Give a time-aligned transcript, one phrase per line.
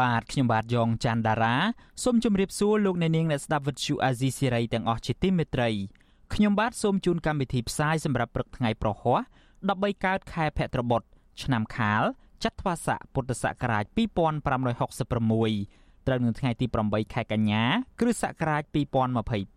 [0.00, 1.56] បាទខ្ញុំបាទយ៉ងច័ន្ទដារា
[2.04, 5.68] សូមជម្រាបសួរលោកអ្នកនាងអ្នកស្ដាប់វិទ្យុអាស៊ីសេរីទាំងអស់ជាទីមេត្រី
[6.34, 9.20] ខ្ញុំបាទសូមជូនកម្មវិធីផ្សាយសម្រាប់ព្រឹកថ្ងៃប្រហ័ស
[9.62, 11.02] 13កើតខែភទ្របទ
[11.42, 12.02] ឆ្នាំខាល
[12.44, 13.94] ចត្វាស័កពុទ្ធសករាជ2566
[16.06, 17.62] ត្រូវនៅថ្ងៃទី8ខែកញ្ញា
[18.00, 18.62] គ្រិស្តសករាជ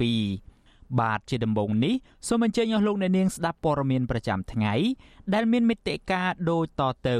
[0.02, 1.94] 2022បាទជាដំបូងនេះ
[2.28, 4.74] សូមអញ្ជើញអស់លោកអ្នកនាងស្ដាប់ព័ត៌មានប្រចាំថ្ងៃ
[5.34, 7.18] ដែលមានមេត្តាដូចតទៅ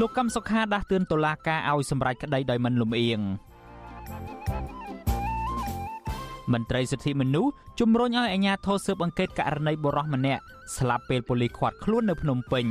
[0.00, 3.20] លោកកឹមសុខាដាស់តឿនតុលាការឲ្យសម្រេចក្តីដោយមិនលំអៀង
[6.52, 10.42] មន្ត្រីសិទ្ធិមនុស្សជំរុញឲ្យអាជ្ញាធរស៊ើបអង្កេតករណីបុរសម្នាក់
[10.76, 12.66] ស្លាប់ពេលប៉ូលីសឃាត់ខ្លួននៅភ្នំពេញ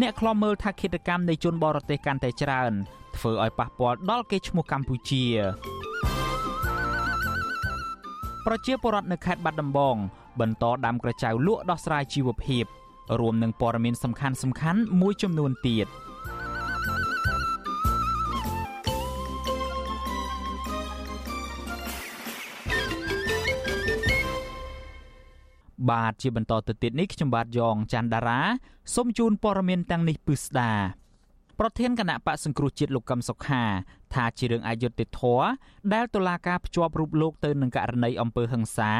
[0.00, 2.72] អ្នកខ្លំមើលថាគិតកម្មនៃជនបរទេសកាន់តែច្រើន
[3.16, 5.24] ធ្វើឲ្យប៉ះពាល់ដល់កេរ្តិ៍ឈ្មោះកម្ពុជា
[8.46, 9.96] ប្រជាពលរដ្ឋនៅខេត្តបាត់ដំបង
[10.40, 12.66] បន្តដាំក្រចៅលក់ដោះស្រាយជីវភាព
[13.20, 15.88] រួមនឹងព័ត៌មានសំខាន់សំខាន់មួយចំនួនទៀត
[25.90, 28.40] បាទជាបន្តទៅទៀតនេះខ្ញុំបាទយ៉ងច័ន្ទដារា
[28.94, 30.72] សូមជូនព័ត៌មានទាំងនេះពិស្ដា
[31.58, 33.62] ប្រធានគណៈបកសង្គ្រោះជាតិលោកកឹមសុខា
[34.14, 35.46] ថាជារឿងអយុត្តិធម៌
[35.92, 38.92] ដែលតុលាការភ្ជាប់រូបលោកទៅនឹងករណីអំពើហិង្សា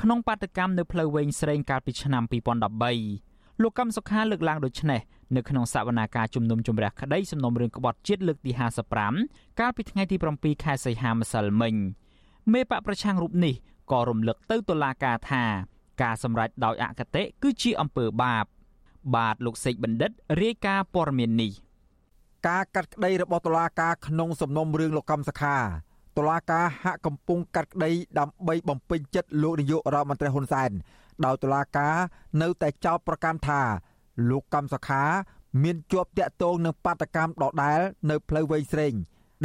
[0.00, 3.27] ក្នុងបាតកម្មនៅផ្លូវវែងស្រេងកាលពីឆ្នាំ2013
[3.62, 5.00] លោកកឹមសុខាលើកឡើងដូចនេះ
[5.36, 8.52] នៅក្នុងសវនាការជំនុំជម្រះក្តីសំណុំរឿងក្បត់ជាតិលើកទី
[9.06, 11.74] 55កាលពីថ្ងៃទី7ខែសីហាម្សិលមិញ
[12.52, 13.54] មេបកប្រឆាំងរូបនេះ
[13.92, 15.44] ក៏រំលឹកទៅតុលាការថា
[16.02, 18.44] ការសម្រេចដោយអកតេគឺជាអំពើបាប
[19.14, 20.10] បាទលោកសេកបណ្ឌិត
[20.42, 21.52] រាយការណ៍ព័ត៌មាននេះ
[22.48, 25.56] ការកាត់ក្តីរបស់តុលាការក្នុងសំណុំរឿងលោកកម្មសខា
[26.16, 30.70] តុលាការហាក់កំពុងកាត់ក្តីដើម្បីបំពេញចិត្តលោកនាយករដ្ឋមន្ត្រីហ៊ុនសែន
[31.24, 31.96] ដោយតុលាការ
[32.42, 33.60] នៅតែចោទប្រកាន់ថា
[34.30, 35.02] លោកកម្មសខា
[35.62, 37.80] មានជាប់តាក់ទងនឹងបាតកម្មដដែល
[38.10, 38.92] នៅផ្លូវវែងស្រេង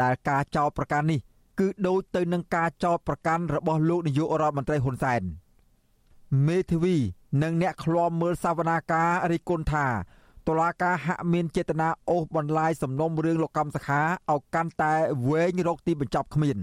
[0.02, 1.20] ដែលការចោទប្រកាន់នេះ
[1.60, 5.24] គឺដូចទៅនឹងការចោទប្រកាន់របស់លោកនាយករដ្ឋមន្ត្រីហ៊ុនសែន។
[6.48, 6.96] មេធាវី
[7.44, 9.88] និងអ្នកឃ្លាំមើលសវនាការរិះគន់ថា
[10.48, 14.02] តុលាការហាក់មានចេតនាអូសបន្លាយសំណុំរឿងលោកកម្មសខា
[14.32, 14.94] ឲ្យកាន់តែ
[15.30, 16.58] វែងរកទីបញ្ចប់គ្មាន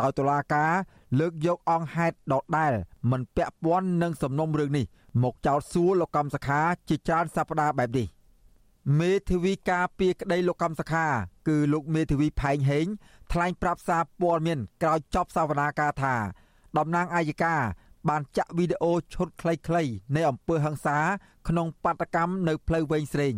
[0.00, 0.72] ដោយតុលាការ
[1.18, 2.72] លើកយកអង្គហេតុដដែល
[3.10, 4.86] មិនពាក់ព័ន្ធនឹងសំណុំរឿងនេះ
[5.22, 8.06] មកចោទសួរលោកកម្មសខាជាច្រើនសប្តាហ៍បែបនេះ
[9.00, 11.06] មេធាវីការពីក្តីលោកកម្មសខា
[11.48, 12.86] គឺលោកមេធាវីផែងហេង
[13.32, 16.14] ថ្លែងប្រាប់សារព័ត៌មានក្រោយចប់សវនាការថា
[16.78, 17.54] តំណាងអាយកា
[18.08, 20.98] បានចាក់វីដេអូឈុតខ្លីៗនៃអំពើហិង្សា
[21.48, 23.34] ក្នុងបាតកម្មនៅផ្លូវវែងស្រេង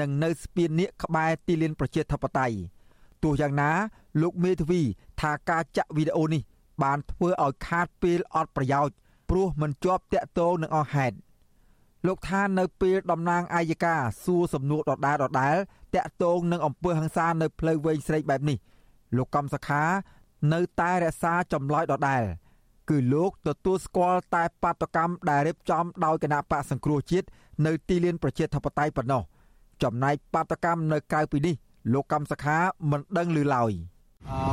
[0.00, 2.56] និងនៅស្ពាននៀកក្បែរទីលានប្រជាធិបតេយ្យ
[3.22, 3.70] ទោះយ៉ាងណា
[4.22, 4.82] លោកមេធាវី
[5.20, 6.42] ថាការចាក់វីដេអូនេះ
[6.82, 8.94] បានធ្វើឲ្យខាតពេលអត់ប្រយោជន៍
[9.34, 11.16] ព្រោះមិនជាប់តាក់ទងនឹងអស់ហេតុ
[12.06, 13.94] លោកថានៅពេលតំណាងអាយកា
[14.24, 15.56] សួរសំណួរដដែលដដែល
[15.94, 18.58] តាក់ទងនឹងអំពើហិង្សានៅផ្លូវវែងស្រេងបែបនេះ
[19.16, 19.82] លោកកំសខា
[20.52, 22.22] នៅតែរក្សាចម្លើយដដែល
[22.90, 27.26] គឺលោកទទួលស្គាល់តែបាតកម្មដែលរៀបចំដោយគណៈបកសង្គ្រោះជាតិ
[27.66, 29.22] នៅទីលានប្រជាធិបតេយ្យប៉ុណ្ណោះ
[29.82, 31.54] ចំណែកបាតកម្មនៅក្រៅពីនេះ
[31.92, 32.58] លោកកម្មសខា
[32.90, 33.72] មិនដឹងឮឡើយ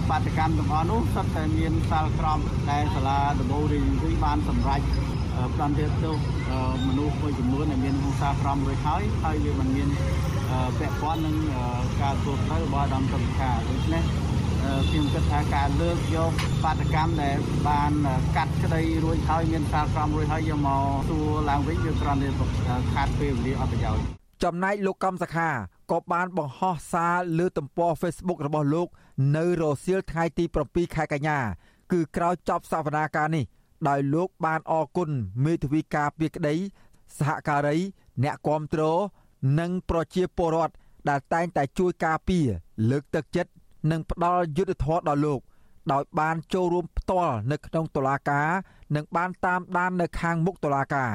[0.10, 2.40] បាតកម្មទាំងអស់នោះសុទ្ធតែមានសាលក្រម
[2.72, 4.82] ដែលសាលាដំបូងរីវិញបានសម្រេច
[5.54, 6.16] ផ្ដន្ទាទោស
[6.88, 9.90] មនុស្សមួយចំនួនដែលមានហង្សាក្រមរួចហើយហើយវាមិនមាន
[10.80, 11.36] ពាក់ព័ន្ធនឹង
[12.02, 14.04] ការធ្វើត្រូវរបស់ដំណកម្មការដូច្នេះ
[14.90, 16.32] ខ្ញុំគិតថាការលើកយក
[16.64, 17.38] បាតកម្មដែល
[17.70, 17.92] បាន
[18.38, 22.30] កាត់ក្តីរួចហើយមានសារក្រមរួចហើយយកមកសួរឡើងវិញវាគ្រាន់តែ
[22.94, 24.04] ខាត់ពេលវេលាអត់ប្រយោជន៍
[24.44, 25.50] ចំណែកលោកកំសខា
[25.92, 28.88] ក៏បានបង្ហោះសារលើទំព័រ Facebook របស់លោក
[29.36, 31.40] នៅរសៀលថ្ងៃទី7ខែកញ្ញា
[31.92, 33.46] គឺក្រោយចប់សវនាការនេះ
[33.88, 35.10] ដោយលោកបានអរគុណ
[35.46, 36.56] មេធាវីការពីក្តី
[37.18, 37.78] សហការី
[38.24, 38.84] អ្នកគាំទ្រ
[39.60, 40.74] និងប្រជាពលរដ្ឋ
[41.10, 42.48] ដែលតែងតែជួយការពារ
[42.90, 43.52] លើកទឹកចិត្ត
[43.92, 45.42] និងផ្ដល់យុទ្ធធម៌ដល់លោក
[45.92, 48.50] ដោយបានចូលរួមផ្ទាល់នៅក្នុងតុលាការ
[48.96, 51.12] និងបានតាមដាននៅខាងមុខតុលាការ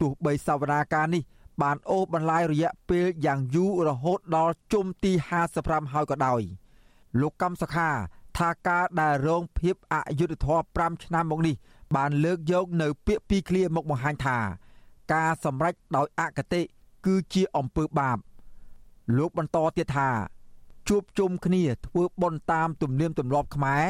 [0.00, 1.22] ទោះបីសវនាការនេះ
[1.62, 5.12] បានអូសបន្លាយរយៈពេលយ៉ាងយូររហូតដល់ជុំទី
[5.52, 6.42] 55ហើយក៏ដោយ
[7.20, 7.90] លោកកម្មសខា
[8.38, 11.54] ថាការដែលរងភាពអយុត្តិធម៌5ឆ្នាំមកនេះ
[11.96, 14.38] បានលើកយកនៅពាក្យពីរឃ្លាមកបង្ហាញថា
[15.12, 16.62] ការសម្រេចដោយអកតេ
[17.06, 18.18] គឺជាអំពើបាប
[19.16, 20.08] លោកបន្តទៀតថា
[20.88, 23.82] ជួបជុំគ្នាធ្វើបុណ្យតាមទំនៀមទម្លាប់ខ្មែរ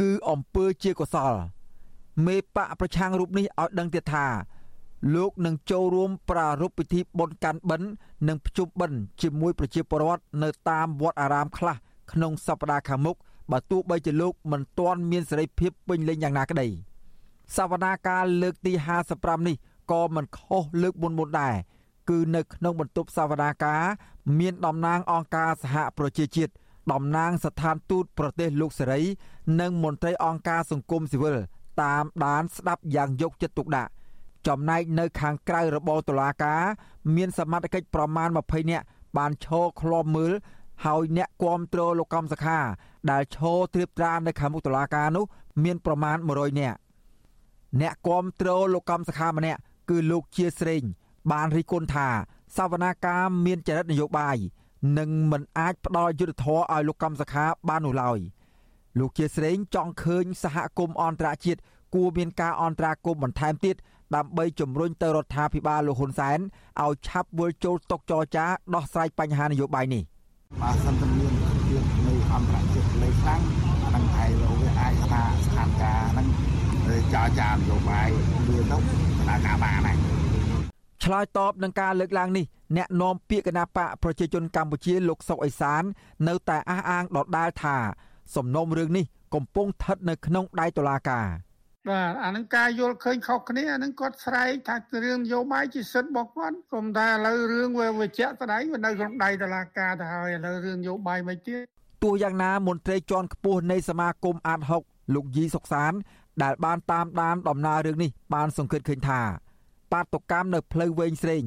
[0.00, 1.34] គឺអំពើជាកុសល
[2.26, 4.26] មេបកប្រឆាំងរូបនេះឲ្យដឹងទៀតថា
[5.14, 7.88] លោកនឹងចូលរួមប្រារព្ធពិធីបុណ្យកាន់បិណ្ឌ
[8.28, 11.76] និងភ្ជុំបិណ្ឌជាមួយប្រជាពលរដ្ឋនៅតាមវត្តអារាមខ្លះ
[12.12, 13.16] ក្នុងសប្តាហ៍ខាងមុខ
[13.52, 16.68] បើទោះបីជាលោកមិនទាន់មានសេរីភាពពេញលេញយ៉ាងណាក្តី
[17.56, 18.72] សវនាការលើកទី
[19.10, 19.56] 55នេះ
[19.92, 21.54] ក៏មិនខុសលើកមុនមុនដែរ
[22.10, 23.82] គឺនៅក្នុងបន្ទប់សវនាការ
[24.38, 26.52] មានតំណាងអង្គការសហប្រជាជាតិ
[26.92, 29.00] តំណាងស្ថានទូតប្រទេសលោកសេរី
[29.60, 31.36] និងមន្ត្រីអង្គការសង្គមស៊ីវិល
[31.82, 33.90] តាមដានស្ដាប់យ៉ាងយកចិត្តទុកដាក់
[34.46, 36.62] ចំណែកនៅខាងក្រៅរបបតុលាការ
[37.16, 38.84] មានសមត្ថកិច្ចប្រមាណ20នាក់
[39.16, 40.32] បានឈរឃ្លាំមើល
[40.84, 42.58] ហើយអ្នកគាំទ្រលោកកំសខា
[43.10, 45.24] ដែលឈរត្រៀបត្រានៅខាងមុខតុលាការនោះ
[45.64, 46.78] មានប្រមាណ100នាក់
[47.80, 49.60] អ្នកគាំទ្រលោកកំសខាម្នាក់
[49.90, 50.82] គឺលោកជាស្រេង
[51.32, 52.08] បានរិះគន់ថា
[52.56, 54.36] សវនាការមានចរិតនយោបាយ
[54.98, 58.18] និងមិនអាចផ្ដល់យុទ្ធធរឲ្យលោកកំសខាបាននោះឡើយ
[58.98, 61.60] លោកជាស្រេងចង់ឃើញសហគមន៍អន្តរជាតិ
[61.94, 63.76] គួរមានការអន្តរាគមន៍បន្ថែមទៀត
[64.14, 66.38] ដើម្បីជំរុញទៅរដ្ឋាភិបាលលោកហ៊ុនសែន
[66.82, 70.02] ឲ្យឆាប់វិលចូលតុចរចាដោះស្រាយបញ្ហានយោបាយនេះ
[70.62, 71.32] បើសិនតែមាន
[71.68, 73.42] ទៀតនៅអន្តរជាតិលេខខ្លាំង
[73.94, 76.26] នឹងឯលោកវាអាចថាស្ថានភាពហ្នឹង
[77.12, 78.08] ចរចានយោបាយ
[78.46, 78.78] វាទៅ
[79.18, 79.96] ដំណើរការបានហើយ
[81.04, 82.44] ឆ្លើយតបនឹងការលើកឡើងនេះ
[82.76, 85.82] អ្នកនាំពាក្យគណៈបកប្រជាជនកម្ពុជាលោកសុកអេសាន
[86.28, 87.76] នៅតែអះអាងដដាលថា
[88.36, 89.04] សំណុំរឿងនេះ
[89.34, 91.26] កំពុងស្ថិតនៅក្នុងដៃតុលាការ
[91.88, 101.62] បាទអានឹងការយល់ឃើញខុសគ្នាអានឹងគាត់ស្រែកថារឿងនយោបាយជាសិទ្ធិរបស់គាត់គុំថាឥឡូវរឿងវាវិជ្ជាស្ដែងវានៅក្នុងដៃតុលាការទៅហើយឥឡូវរឿងនយោបាយមិនទៀត
[102.02, 105.92] ទោះយ៉ាងណាមន្ត្រីជាន់ខ្ពស់នៃសមាគមអាត6លោកយីសុកសាន
[106.42, 109.20] ដែលបានតាមដានដំណើររឿងនេះបានសង្កេតឃើញថា
[109.92, 111.44] បាតុកម្មនៅផ្លូវវែងស្រេង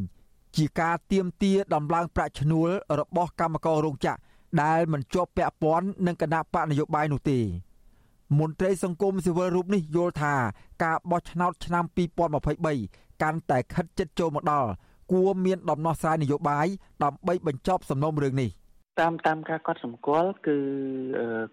[0.58, 2.70] ជាការទៀមទាដំឡើងប្រាក់ឈ្នួល
[3.00, 4.20] របស់កម្មកររោងចក្រ
[4.64, 7.40] ដែលមិនជាប់ពាក់ព័ន្ធនឹងគណៈបកនយោបាយនោះទេ
[8.38, 10.34] មន្ត្រីសង្គមស៊ីវិលរូបនេះយល់ថា
[10.84, 11.84] ការបោះឆ្នោតឆ្នាំ
[12.48, 14.70] 2023កាន់តែខិតជិតចូលមកដល់
[15.12, 16.68] គួរមានដំណោះស្រាយនយោបាយ
[17.04, 18.50] ដើម្បីបញ្ចប់សំណុំរឿងនេះ។
[19.00, 20.58] តាមតាមការកត់សម្គាល់គឺ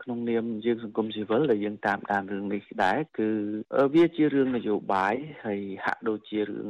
[0.03, 3.29] ក្នុងនាមយើងសង្គមស៊ីវិលដែលយើងតាមដានរឿងនេះដែរគឺ
[3.95, 5.15] វាជារឿងនយោបាយ
[5.47, 6.69] ហើយហាក់ដូចជារឿង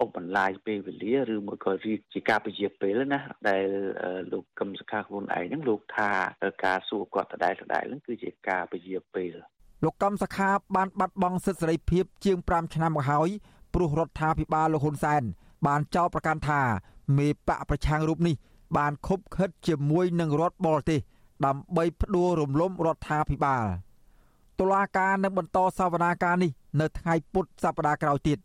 [0.00, 3.64] អុកបន្លាយពេលវេលាឬមួយក៏រៀបជាការពជាពេលណាដែល
[4.32, 6.10] លោកកឹមសុខាខ្លួនឯងហ្នឹងលោកថា
[6.64, 9.34] ការសួរគាត់ដដែលដដែលហ្នឹងគឺជាការពជាពេល
[9.84, 13.28] លោកកឹមសុខាបានបាត់បង់សិទ្ធិសេរីភាពជាង5ឆ្នាំមកហើយ
[13.74, 15.22] ព្រោះរដ្ឋាភិបាលលោកហ៊ុនសែន
[15.66, 16.60] បានចោទប្រកាន់ថា
[17.18, 18.34] មេបកប្រឆាំងរូបនេះ
[18.76, 21.00] បានខົບខិតជាមួយនឹងរដ្ឋបរទេស
[21.46, 23.64] ដើម្បីផ្ដួលរំលំរដ្ឋាភិបាល
[24.58, 26.50] តុលាការនឹងបន្តសវនាការនេះ
[26.80, 28.38] នៅថ្ងៃពុធសប្តាហ៍ក្រោយទៀត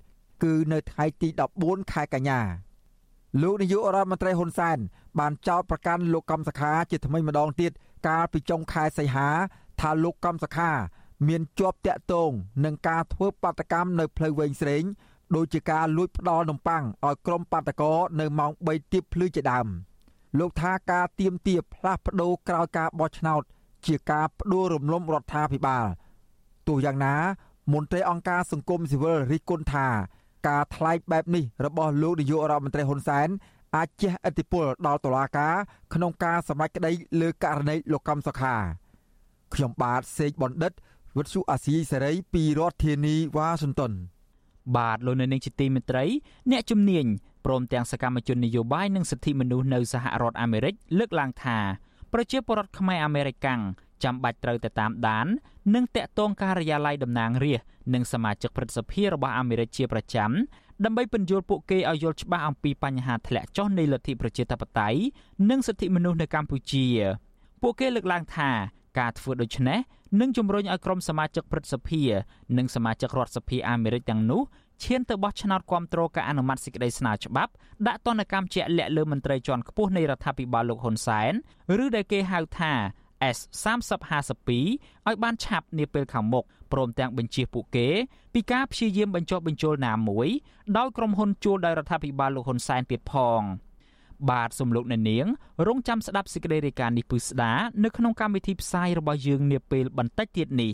[0.44, 1.28] គឺនៅថ្ងៃទី
[1.62, 2.40] 14ខែកញ្ញា
[3.42, 4.78] លោកនាយករដ្ឋមន្ត្រីហ៊ុនសែន
[5.20, 7.72] បានចោទប្រកាន់លោកកំសខាជាថ្មីម្ដងទៀត
[8.08, 9.30] កាលពីចុងខែសីហា
[9.82, 10.72] ថាលោកកំសខា
[11.28, 12.32] មានជាប់តាក់ទង
[12.66, 14.84] នឹងការធ្វើបាតកម្មនៅផ្លូវវែងស្រេង
[15.36, 19.68] ដូចជាការលួចផ្ដាល់នំប៉័ងឲ្យក្រុមបាតកោនៅម៉ោង3ទៀបភ្លឺជាដើម។
[20.40, 23.42] លោកថាការទៀមទាផ្លាស់ប្ដូរក្រោយការបោះឆ្នោត
[23.86, 25.86] ជាការផ្ដួលរំលំរដ្ឋាភិបាល
[26.68, 27.16] ទោះយ៉ាងណា
[27.74, 29.88] មន្ត្រីអង្គការសង្គមស៊ីវិលរិះគន់ថា
[30.48, 33.28] ការថ្លែងបែបនេះរបស់លោកនាយករដ្ឋមន្ត្រីហ៊ុនសែន
[33.76, 35.56] អាចជះឥទ្ធិពលដល់តុលាការ
[35.94, 38.56] ក្នុងការសម្រេចក្តីលើករណីលោកកំសុខា
[39.54, 40.74] ខ្ញុំបាទសេកបណ្ឌិត
[41.18, 43.92] វិទ្យុអាស៊ីសេរីពីរដ្ឋធានីវ៉ាស៊ីនតោន
[44.76, 46.04] បាទលោកនៅនាងជាទីមេត្រី
[46.52, 47.06] អ្នកជំនាញ
[47.46, 51.58] ព្រមទាំងសកម្មជននយោបាយនិងសិទ្ធិមនុស្សនៅសហរដ្ឋអាមេរិកលើកឡើងថា
[52.14, 53.62] ប្រជាពលរដ្ឋខ្មែរអាមេរិកកាំង
[54.04, 55.28] ចាំបាច់ត្រូវតែតាមដាន
[55.76, 60.32] និងតាក់ទងការិយាល័យតំណាងរាស្ត្រនិងសមាជិកព្រឹទ្ធសភារបស់អាមេរិកជាប្រចាំ
[60.86, 65.00] ដើម្បីពន្យល់ពួកគេឲ្យយល់ច្បាស់អំពីបញ្ហាធ្លាក់ចុះនៃលទ្ធិប្រជាធិបតេយ្យ
[65.50, 66.86] និងសិទ្ធិមនុស្សនៅកម្ពុជា
[67.62, 68.50] ពួកគេលើកឡើងថា
[69.00, 69.80] ការធ្វើដូច្នេះ
[70.20, 72.02] នឹងជំរុញឲ្យក្រុមសមាជិកព្រឹទ្ធសភា
[72.58, 74.42] និងសមាជិករដ្ឋសភាអាមេរិកទាំងនោះ
[74.84, 77.52] ឈានទៅបោះឆ្នោតគាំទ្រការអនុម័តសេចក្តីស្នើច្បាប់
[77.88, 81.34] ដាក់ទណ្ឌកម្មជាក់លាក់លើមន្ត្រីជាន់ខ្ពស់នៃរដ្ឋាភិបាលលោកហ៊ុនសែន
[81.84, 82.74] ឬដែលគេហៅថា
[83.36, 84.50] S3052
[85.08, 87.88] ឲ្យបានឆាប់នាពេលខាងមុខព្រមទាំងបញ្ជាពួកគេ
[88.34, 90.28] ពីការព្យាយាមបញ្ចុះបញ្ចូលណាមួយ
[90.78, 93.42] ដោយក្រុមហ៊ុនជួលដោយរដ្ឋាភិបាលលោកហ៊ុនសែនទៀតផង
[94.30, 95.26] បាទសំលោកអ្នកនាង
[95.68, 97.54] រងចាំស្ដាប់សេចក្តីរាយការណ៍នេះពឹស្ដា
[97.84, 100.74] នៅក្នុងកម្មវិធីផ្សាយរបស់យើងនាពេលបន្តិចទៀតនេះ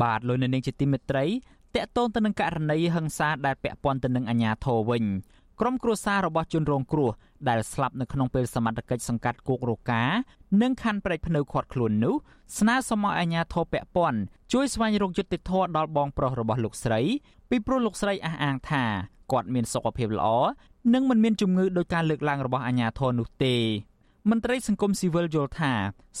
[0.00, 1.26] បាទលោកនៅនាងជាទីមេត្រី
[1.74, 5.04] តកតងទៅនឹងករណីហិង្សាដែលពាក់ព័ន្ធទៅនឹងអាញាធរវិញ
[5.60, 7.10] ក្រុមគ្រួសាររបស់ជនរងគ្រោះ
[7.48, 10.02] ដែលស្លាប់នៅក្នុងពេលសមត្ថកិច្ចសង្កាត់គោករកា
[10.62, 12.14] និងខណ្ឌព្រែកភ្នៅខាត់ខ្លួននោះ
[12.58, 14.20] ស្នើសុំឲ្យអាជ្ញាធរពាក់ព័ន្ធ
[14.52, 17.00] ជួយស្វែងរកយុត្តិធម៌ដល់បងប្រុសរបស់លោកស្រី
[17.50, 18.84] ពីព្រោះលោកស្រីអះអាងថា
[19.32, 20.28] គាត់មានសុខភាពល្អ
[20.94, 23.56] និងមិនមានជំងឺដោយការលើកឡើងរបស់អាជ្ញាធរនោះទេ
[24.30, 25.72] មន្ត្រីសង្គមស៊ីវិលយល់ថា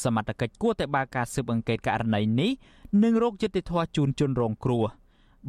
[0.02, 2.50] សមត្ថកិច្ចគួរតែបើកការស៊ើបអង្កេតករណីនេះ
[3.00, 4.84] និងរកយុត្តិធម៌ជូនជនរងគ្រោះ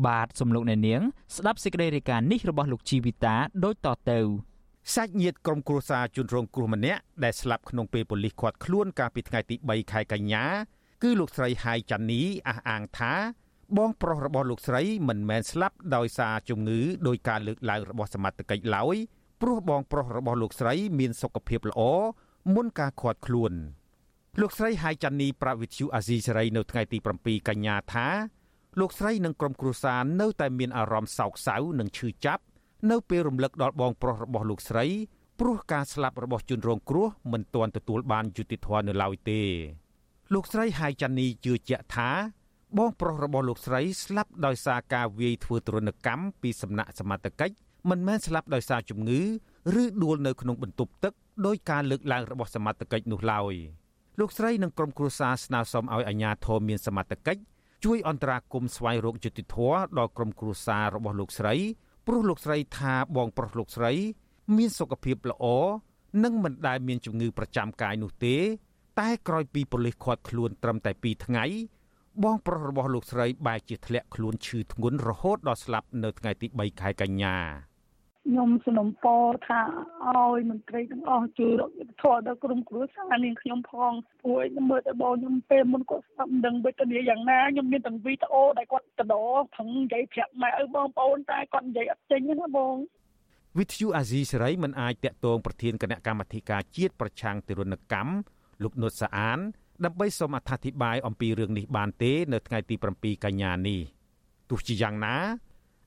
[0.07, 1.01] បាទសំលោកអ្នកនាង
[1.35, 4.19] ស្ដាប់សេចក្តីរាយការណ៍នេះរបស់លោកជីវិតាដូចតទៅ
[4.95, 10.43] សាច់ញាតិក្រុមគ្រួសារជនរងគ្រោះម្នាក់ដែលស្លាប់ក្នុងពេលប៉ូលីសឃាត់ខ្លួនកាលពីថ្ងៃទី3ខែកញ្ញា
[11.03, 13.13] គឺលោកស្រីហៃចាន់នីអះអាងថា
[13.77, 18.95] បងប្រុសរបស់លោកស្រីមិនមែនស្លាប់ដោយសារជំងឺដោយការលើកឡើងរបស់សមត្ថកិច្ចឡើយ
[19.41, 21.81] ព្រោះបងប្រុសរបស់លោកស្រីមានសុខភាពល្អ
[22.53, 23.53] មុនការឃាត់ខ្លួន
[24.41, 28.07] លោកស្រីហៃចាន់នីប្រាវិទ្យូអាស៊ីសេរីនៅថ្ងៃទី7កញ្ញាថា
[28.79, 32.43] លោកស្រីនិងក្រុមគ្រួសារនៅតែមានអារម្មណ៍សោកសៅនិងឈឺចាប់
[32.91, 34.85] នៅពេលរំលឹកដល់បងប្រុសរបស់លោកស្រី
[35.39, 39.41] ព្រោះការស្លាប់របស់ជនរងគ្រោះមិនទាន់ទទួលបានយុត្តិធម៌នៅឡើយទេ
[40.33, 42.09] លោកស្រីហៃចាន់នីជឿជាក់ថា
[42.77, 47.55] បងប្រុសរបស់លោកស្រីស្លាប់ដោយសារការវាយធ្វើទរណកម្មពីសំណាក់សមត្ថកិច្ច
[47.89, 49.21] មិនមែនស្លាប់ដោយសារជំងឺ
[49.81, 51.13] ឬដួលនៅក្នុងបន្ទប់ទឹក
[51.45, 53.55] ដោយការលើកឡើងរបស់សមត្ថកិច្ចនោះឡើយ
[54.19, 57.41] លោកស្រីនិងក្រុមគ្រួសារស្នើសុំឲ្យអាជ្ញាធរមានសមត្ថកិច្ច
[57.83, 61.53] ជួយអន្តរាគមន៍ស្វែងរកយុត្តិធម៌ដល់ក្រុមគ្រួសាររបស់លោកស្រី
[62.07, 63.91] ព្រោះលោកស្រីថាបងប្រុសលោកស្រី
[64.57, 65.45] មានសុខភាពល្អ
[66.23, 68.35] និងមិនដែលមានជំងឺប្រចាំកាយនោះទេ
[68.99, 71.45] តែក្រោយពីប៉ូលីសឃាត់ខ្លួនត្រឹមតែ2ថ្ងៃ
[72.23, 77.37] បងប្រុសរបស់លោកស្រីបែរជាធ្លាក់ខ្លួនឈឺធ្ងន់រហូតដល់ស្លាប់នៅថ្ងៃទី3ខែកញ្ញា
[78.27, 79.61] ខ្ញុំសំណូមពរថា
[80.07, 89.25] ឲ្យមន្ត្រីទាំងអស់ជួយរកយុត្តិធម៌ដល់ក្រុមគ្រួសារនាងខ្ញុំផងព្រោះខ្ញុំមើលតែបងខ្ញុំពេលមុនគាត់ស្ដាប់មិនដឹងវេទនាយ៉ាងណាខ្ញុំមានទាំងវីដេអូដែលគាត់តដោ
[89.57, 92.75] ថឹងនិយាយប្រាប់ម៉ែឪបងប្អូនតែគាត់និយាយអត់ចេញណាបង
[93.59, 98.13] វិទ្យុអាស៊ីសេរីមិនអាចតាក់ទងប្រធានគណៈកម្មាធិការជាតិប្រឆាំងទារុណកម្ម
[98.63, 99.39] លោកនុតសាអាន
[99.85, 103.81] ដើម្បីសូមអត្ថាធិប្បាយអំពីរឿងនេះបានទេ នៅថ្ងៃទី7កញ្ញានេះ
[104.49, 105.15] ទោះជាយ៉ាងណា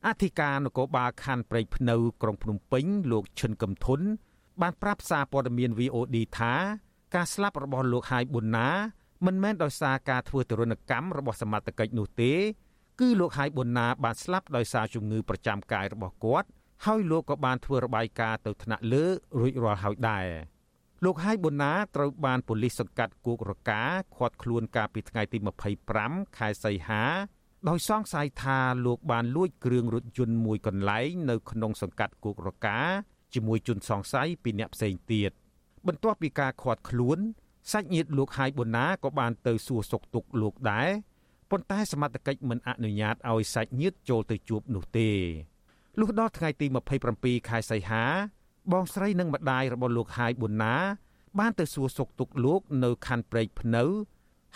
[0.06, 4.00] អធិការនគរបាលខណ្ឌព្រែកភ្នៅក្រុងភ្នំពេញលោកឈិនកំធុន
[4.62, 6.54] បានប្រាប់សារព័ត៌មាន VOD ថា
[7.14, 8.68] ការស្លាប់របស់លោកហាយប៊ុនណា
[9.26, 12.32] មិនមែនដោយសារការធ្វើទរណកម្មរបស់សមត្ថកិច្ចនោះទេ
[13.00, 16.48] គឺលោកហាយប៊ុនណាបានស្លាប់ដោយសារជំងឺប្រចាំកាយរបស់គាត់
[16.86, 19.04] ហើយលោកក៏បានធ្វើរបាយការណ៍ទៅថ្នាក់លើ
[19.40, 20.26] រួចរាល់ហើយដែរ
[21.04, 23.82] លោកហាយប៊ុនណាត្រូវបានប៉ូលីសសង្កាត់គោករកា
[24.16, 25.38] ឃាត់ខ្លួនកាលពីថ្ងៃទី
[25.86, 27.02] 25ខែសីហា
[27.68, 32.78] ដោយសង្ស័យថាលោកបានលួចគ្រឿងរថយន្តមួយកន្លែងនៅក្នុងសង្កាត់គោករកា
[33.34, 35.30] ជាមួយជនសង្ស័យពីអ្នកផ្សេងទៀត
[35.86, 37.18] បន្ទាប់ពីការឃាត់ខ្លួន
[37.72, 40.88] សាច់ញាតិលោកហាយប៊ុនណាក៏បានទៅសួរសុខទុក្ខលោកដែរ
[41.50, 45.10] ប៉ុន្តែសមត្ថកិច្ចមិនអនុញ្ញាតឲ្យសាច់ញាតិចូលទៅជួបនោះទេ
[46.00, 46.66] លុះដល់ថ្ងៃទី
[47.08, 48.04] 27ខែសីហា
[48.72, 50.74] បងស្រីនិងម្ដាយរបស់លោកហាយប៊ុនណា
[51.38, 53.84] បានទៅសួរសុខទុក្ខលោកនៅខណ្ឌព្រែកភ្នៅ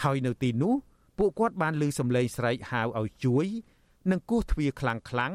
[0.03, 0.75] ហើយនៅទីនោះ
[1.21, 3.47] ពួកគាត់បានឮសំឡេងស្រែកហៅឲ្យជួយ
[4.11, 5.33] និងគោះទ្វារខ្លាំងខ្លាំង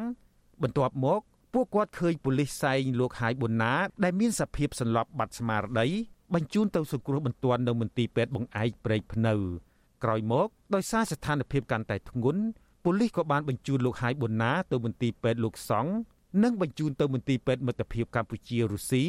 [0.61, 1.21] បន្ទាប់មក
[1.53, 3.73] ពួកគាត់ឃើញប៉ូលីសសែងលោកហាយប៊ុនណា
[4.03, 5.87] ដែលមានសភាពសន្លប់បាត់ស្មារតី
[6.33, 9.33] បញ្ជូនទៅសង្គ្រោះបន្ទាន់នៅមន្ទីរពេទ្យបង្អែកព្រែកភ្នៅ
[10.03, 12.41] ក្រោយមកដោយសារស្ថានភាពកាន់តែធ្ងន់
[12.83, 15.93] ប៉ូលីសក៏បានបញ្ជូនលោកហាយប៊ុនណាទៅមន្ទីរពេទ្យលោកសង្ឃ
[16.43, 19.05] និងបញ្ជូនទៅមន្ទីរពេទ្យមិត្តភាពកម្ពុជារុស្ស៊ី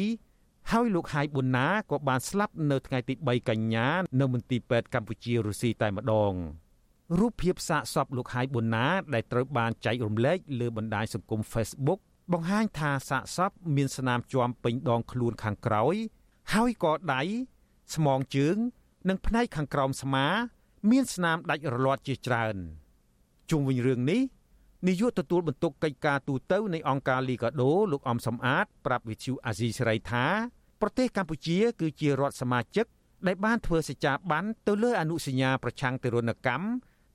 [0.71, 3.87] ហើយលោកហាយប៊ុនណាក៏បានស្លាប់នៅថ្ងៃទី3កញ្ញា
[4.19, 6.33] នៅមន្ទីរពេទ្យកម្ពុជារុស្ស៊ីតែម្ដង។
[7.15, 11.99] រូបភាពសាកសពលោកហាយប៊ុនណា ដែលត្រូវបានចែករំលែកលើបណ្ដាញសង្គម Facebook
[12.33, 15.95] បង្ហាញថាសាកសពមានស្នាមជាំពេញដងខ្លួនខាងក្រោយ
[16.53, 17.21] ហើយក៏ដៃ
[17.95, 18.57] ស្មងជើង
[19.09, 20.25] និងផ្នែកខាងក្រោមស្មា
[20.91, 22.55] មានស្នាមដាច់រលាត់ជាច្រើន
[23.49, 24.21] ជុំវិញរឿងនេះ
[24.87, 30.25] នាយកទទួលបន្ទុកកិច្ចការទូតនៃអង្គការលីកាដូលោកអំសំអាត ប្រាប់វិទ្យុអាស៊ីសេរីថា
[30.81, 32.85] ប្រទេសកម្ពុជា គឺជារដ្ឋសមាជិក
[33.27, 36.65] ដែលបានធ្វើសេចក្ដីបានទៅលើអនុសញ្ញាប្រឆាំងទរណកម្ម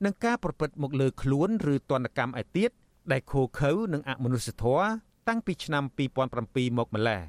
[0.03, 2.71] និងការប្រព្រឹត្តមកលើខ្លួនឬទណ្ឌកម្មឯទៀត
[3.11, 4.85] ដែលខូខើនិងអមនុស្សធម៌
[5.27, 5.83] តាំងពីឆ្នាំ
[6.29, 7.21] 2007មកម្លេះ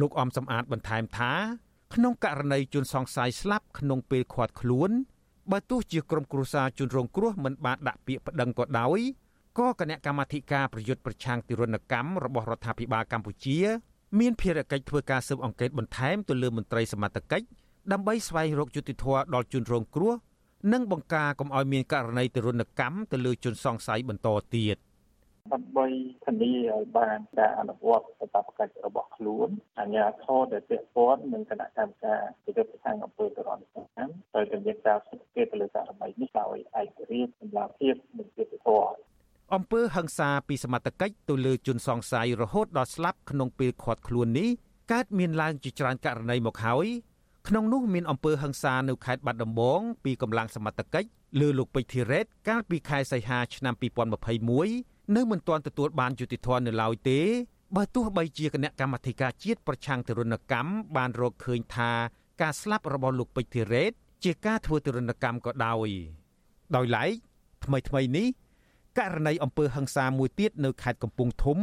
[0.00, 1.32] លោកអំសំអាតបន្ថែមថា
[1.94, 4.90] ក្នុងករណីជនសង្ស័យស្លាប់ក្នុងពេលឃាត់ខ្លួន
[5.50, 9.00] បើទោះជាក្រុមគ្រួសារជនរងគ្រោះមិនបានដាក់ពាក្យប្តឹងក៏ដោយ
[9.58, 13.58] ក៏គណៈកម្មាធិការប្រយុទ្ធប្រឆាំងទារុណកម្មរបស់រដ្ឋាភិបាលកម្ពុជា
[14.20, 17.46] មានភារកិច្ចធ្វើការស៊ើបអង្កេតបន្ថែមទៅលើមន្ត្រីសមត្ថកិច្ច
[17.92, 20.14] ដើម្បីស្វែងរកយុត្តិធម៌ដល់ជនរងគ្រោះ
[20.72, 24.76] និងបង្ការកុំឲ្យមានករណីទរណកម្មទៅលើជនសង្ស័យបន្តទៀត
[25.52, 25.86] ដើម្បី
[26.24, 29.48] ធានាឲ្យបានការអនុវត្តកាតព្វកិច្ចរបស់ខ្លួន
[29.78, 38.94] អាជ្ញាធរដែលពាក់ព័ន្ធនិងគណៈកម្មការពិនិត្យប្រឆាំងអំពើទរណកម្មត្រូវតែមានការសិក្សាទៅលើករណីនេះដោយឯករាជ្យសម្រាប់ភាពនិងយុត្តិធម៌
[39.54, 44.50] អំពើហិង្សាពីសមត្ថកិច្ចទៅលើជនសង្ស័យរហូតដល់ស្លាប់ក្នុងពេលឃាត់ខ្លួននេះ
[44.92, 46.86] កើតមានឡើងជាច្រើនករណីមកហើយ
[47.52, 51.08] ក្នុងនោះមានអំពើហិង្សានៅខេត្តបាត់ដំបងពីកម្លាំងសមត្ថកិច្ច
[51.40, 53.74] លើលោកពេជ្រធីរ៉េតកាលពីខែសីហាឆ្នាំ
[54.48, 57.20] 2021នៅមិនទាន់ទទួលបានយុត្តិធម៌នៅឡើយទេ
[57.76, 61.90] បើទោះបីជាគណៈកម្មាធិការជាតិប្រឆាំងទរណកម្មបានរកឃើញថា
[62.40, 63.92] ការស្លាប់របស់លោកពេជ្រធីរ៉េត
[64.24, 65.88] ជាការធ្វើទរណកម្មក៏ដោយ
[66.76, 67.10] ដោយឡែក
[67.64, 68.28] ថ្មីថ្មីនេះ
[68.98, 71.58] ករណីអំពើហិង្សាមួយទៀតនៅខេត្តកំពង់ធំ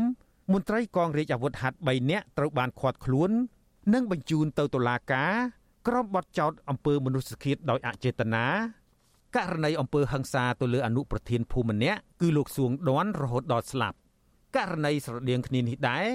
[0.51, 3.31] មន្ត្រីកងរាជអាវុធហត្ថ3នាក់ត្រូវបានឃាត់ខ្លួន
[3.93, 5.33] និងបញ្ជូនទៅតុលាការ
[5.87, 8.45] ក្រុមបទចោតអំពើមនុស្សឃាតដោយអចេតនា
[9.35, 13.97] ករណីអំពើហិង្សាទៅលើអនុប្រធានភូមិម្នាក់គឺលោកសួងដន់រហូតដល់ស្លាប់
[14.55, 16.05] ករណីស្រដៀងគ្នានេះដែរ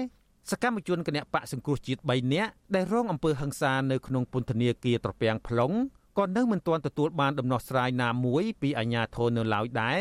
[0.51, 5.75] សកម្មជនគណៈបកសង្គ្រោះជាតិ3នាក់ដែលរងអំពើហិង្សានៅក្នុងពន្ធនាគារត្រពាំង plong
[6.17, 9.99] ក៏នៅមិនទាន់ទទួលបានដំណោះស្រាយណាមួយពីអាជ្ញាធរនៅឡើយដែរ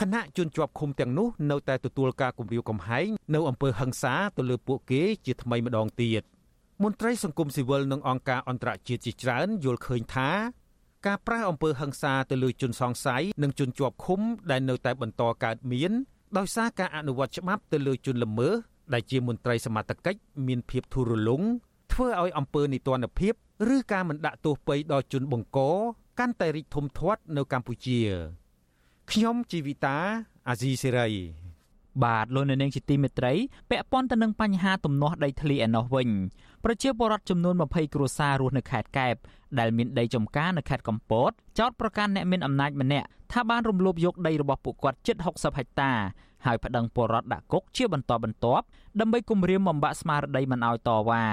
[0.00, 6.22] គណៈជនជាប់ឃុំទាំងនោះនៅតែទទួលការគំរាមកំហែងនៅអំពើហិង្សាទៅលើពួកគេជាថ្មីម្ដងទៀត
[6.82, 10.30] មន្ត្រីសង្គមស៊ីវិលនិងអង្គការអន្តរជាតិជាច្រើនយល់ឃើញថា
[11.06, 15.92] ការប្រាស្រ័យអំពើហិង្សាទៅលើជនសង្ស័យនិងជនជាប់ឃុំដែលនៅតែបន្តកើតមាន
[16.38, 18.54] ដោយសារការអនុវត្តច្បាប់ទៅលើជនល្មើស
[18.94, 21.42] ដែលជាមន្ត្រីសមត្ថកិច្ចមានភាពធូររលុង
[21.92, 23.34] ធ្វើឲ្យអំពើនីតិរដ្ឋភាព
[23.74, 25.58] ឬការមិនដាក់ទោសពៃដល់ជនបង្ក
[26.18, 28.00] កាន់តែរីកធំធាត់នៅកម្ពុជា
[29.10, 29.98] ខ្ញុំជីវិតា
[30.48, 31.43] អាស៊ីសេរី
[32.02, 33.32] បាទលោកនៅនាងជាទីមេត្រី
[33.70, 36.08] ពាក់ព័ន្ធទៅនឹងបញ្ហាទំនាស់ដីធ្លីឯណោះវិញ
[36.64, 39.14] ប្រជាពលរដ្ឋចំនួន20គ្រួសាររស់នៅខេត្តកែប
[39.58, 45.92] ដែលមានដីចំការនៅខេត្តកំពតចោទប្រកាន់អ្នកមានអំណាចម្នាក់ថាបានរំលោភយកដីរបស់ពួកគាត់ជិត60ហិកតា
[46.46, 48.64] ហើយប្តឹងពលរដ្ឋដាក់គុកជាបន្តបន្ទាប់
[49.00, 51.24] ដើម្បីគំរាមបំបាក់ស្មារតីមិនឲ្យតវ៉ា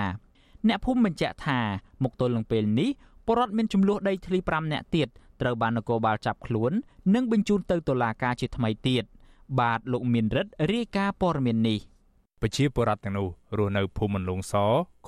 [0.67, 1.59] អ្នកភូមិបញ្ជាក់ថា
[2.03, 2.89] មកទល់នឹងពេលនេះ
[3.25, 5.07] ពលរដ្ឋមានចំនួនដីធ្លី5នាក់ទៀត
[5.41, 6.71] ត្រូវបាននគរបាលចាប់ខ្លួន
[7.15, 9.03] និងបញ្ជូនទៅតុលាការជាថ្មីទៀត
[9.59, 11.79] បាទលោកមានរិទ្ធរាយការណ៍ព័ត៌មាននេះ
[12.41, 14.53] ប្រជាពលរដ្ឋទាំងនោះរស់នៅភូមិមន្លងស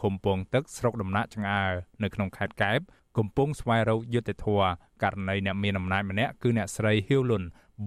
[0.02, 1.66] ឃុំពងទឹកស្រុកដំណាក់ចង្អើ
[2.04, 2.80] នៅក្នុងខេត្តកែប
[3.18, 4.68] កំពុងស្វែងរកយុត្តិធម៌
[5.04, 7.44] ករណីអ្នកមានអំណាចម្នាក់គឺអ្នកស្រីហ៊ីវលុន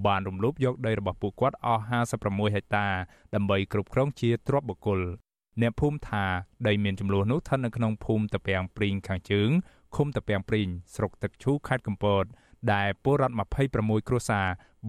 [0.07, 1.83] បានរំលោភយកដីរបស់ពួកគាត់អស់
[2.19, 2.87] 56ហិកតា
[3.35, 5.01] ដើម្បីគ្រប់គ្រងជាទ្រព្យបុគ្គល
[5.61, 6.25] អ្នកភូមិថា
[6.67, 9.51] ដីមានចំនួននោះស្ថិតនៅក្នុងភូមិតាពាំងព្រីងខាងជើង
[9.97, 12.25] ឃុំតាពាំងព្រីងស្រុកទឹកឈូខេត្តកំពត
[12.73, 13.35] ដែលពលរដ្ឋ
[13.73, 14.47] 26គ្រួសារ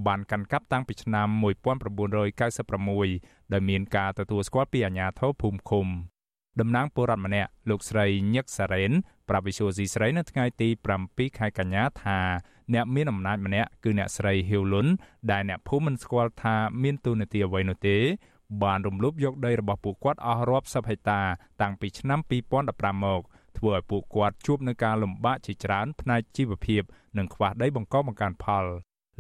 [0.08, 1.28] បានកាន់កាប់តាំងពីឆ្នាំ
[2.20, 5.88] 1996ដោយមានការទទួលស្គាល់ពីអាជ្ញាធរភូមិឃុំ
[6.60, 8.92] តំណាងពលរដ្ឋម្នាក់លោកស្រីញឹកសារ៉េន
[9.30, 10.70] ប្រាប់វិសុយស៊ីស្រីនៅថ្ងៃទី
[11.04, 12.20] 7ខែកញ្ញាថា
[12.74, 14.88] អ្នកមានអំណាចម្នាក់គឺអ្នកស្រីហ៊ីវលុន
[15.32, 17.98] ដែលអ្នកភូមិមិនស្គាល់ថាមានទូនាទីអ្វីនោះទេ
[18.64, 21.22] បានរំលោភយកដីរបស់ពួកគាត់អស់រាប់សិបហិកតា
[21.62, 22.20] តាំងពីឆ្នាំ
[22.62, 23.22] 2015មក
[23.58, 26.82] ធ្វើឲ្យពួកគាត់ជួបនឹងការលំបាកជាច្រើនផ្នែកជីវភាព
[27.18, 28.66] និងខ្វះដីបង្កបង្កើនផល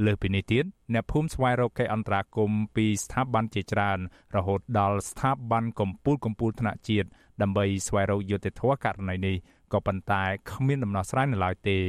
[0.06, 4.00] លើសពីនេះទៀតអ្នកភូមិស្វែងរកកិច្ចអន្តរាគមន៍ពីស្ថាប័នជាច្រើន
[4.36, 7.08] រហូតដល់ស្ថាប័នកម្ពុជាកម្ពុជាថ្នាក់ជាតិ
[7.42, 9.36] ដើម្បីស្វែងរកយុត្តិធម៌ករណីនេះ
[9.74, 11.80] ក៏ប៉ុន្តែគ្មានដំណោះស្រាយនៅឡើយទេ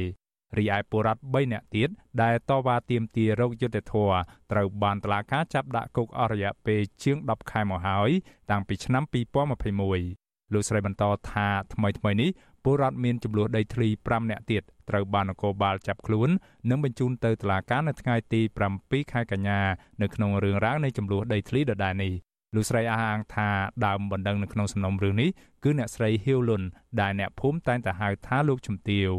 [0.57, 1.89] រីឯពលរដ្ឋ3នាក់ទៀត
[2.21, 4.17] ដែលតវ៉ាទាមទាររោគយុត្តិធម៌
[4.51, 8.11] ត្រូវបានតុលាការចាប់ដាក់គុកអស់រយៈពេលជាង10ខែមកហើយ
[8.51, 10.18] តាំងពីឆ្នាំ2021
[10.53, 12.29] លោកស្រីបន្តថាថ្មីថ្មីនេះ
[12.63, 16.29] ពលរដ្ឋមានចំនួនដីធ្លី5នាក់ទៀតត្រូវបាននគរបាលចាប់ខ្លួន
[16.69, 18.41] និងបញ្ជូនទៅតុលាការនៅថ្ងៃទី
[18.75, 19.59] 7ខែកញ្ញា
[20.01, 22.13] នៅក្នុងរឿងរ៉ាវនៃចំនួនដីធ្លីដដែលនេះ
[22.55, 23.49] លោកស្រីអះអាងថា
[23.85, 25.29] ដើមបណ្ដឹងនៅក្នុងសំណុំរឿងនេះ
[25.63, 26.63] គឺអ្នកស្រីហ៊ីវលុន
[27.01, 29.09] ដែលអ្នកភូមិតែងតែហៅថាលោកជំទាវ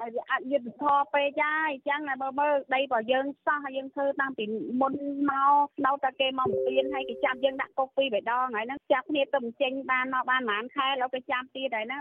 [0.00, 4.44] ហើយវាអត់យុទ្ធធរពេកហើយអញ្ចឹងតែមើលមើលដីរបស់យើងសោះហើយយើងធ្វើតាំងពី
[4.80, 4.94] មុន
[5.30, 5.32] ម
[5.64, 11.98] កនៅតែគេមកបំពេញហើយគេចាប់យើងដាក់គុកពីរបីដងហើយហ្នឹងចាប់គ្នាទៅបញ្ចេញបានមកបានប្រហែលខែឥឡូវគេចាប់ទៀតហើយណា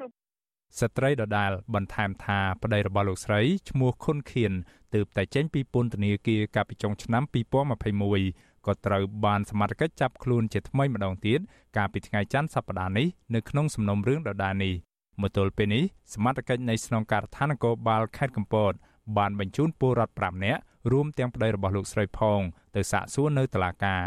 [0.80, 4.54] ស្ត្រីដដាលបន្ថែមថាប្តីរបស់លោកស្រីឈ្មោះខុនខៀន
[4.96, 7.24] ទើបតែចេញពីពន្ធនាគារកាលពីចុងឆ្នាំ
[7.94, 11.40] 2021ក៏ត្រូវបានសមត្ថកិច្ចចាប់ខ្លួនជាថ្មីម្ដងទៀត
[11.78, 14.76] កាលពីថ្ងៃច័ន្ទសប្តាហ៍នេះនៅក្នុងសំណុំរឿងដដាលនេះ
[15.22, 18.74] មកទល់ពេលនេះសមត្ថកិច្ចនៃស្នងការដ្ឋាននគរបាលខេត្តកំពត
[19.18, 22.40] បានបញ្ជូនពលរដ្ឋ5នាក់រួមទាំងប្តីរបស់លោកស្រីផង
[22.76, 24.04] ទៅសាកសួរនៅតុលាការ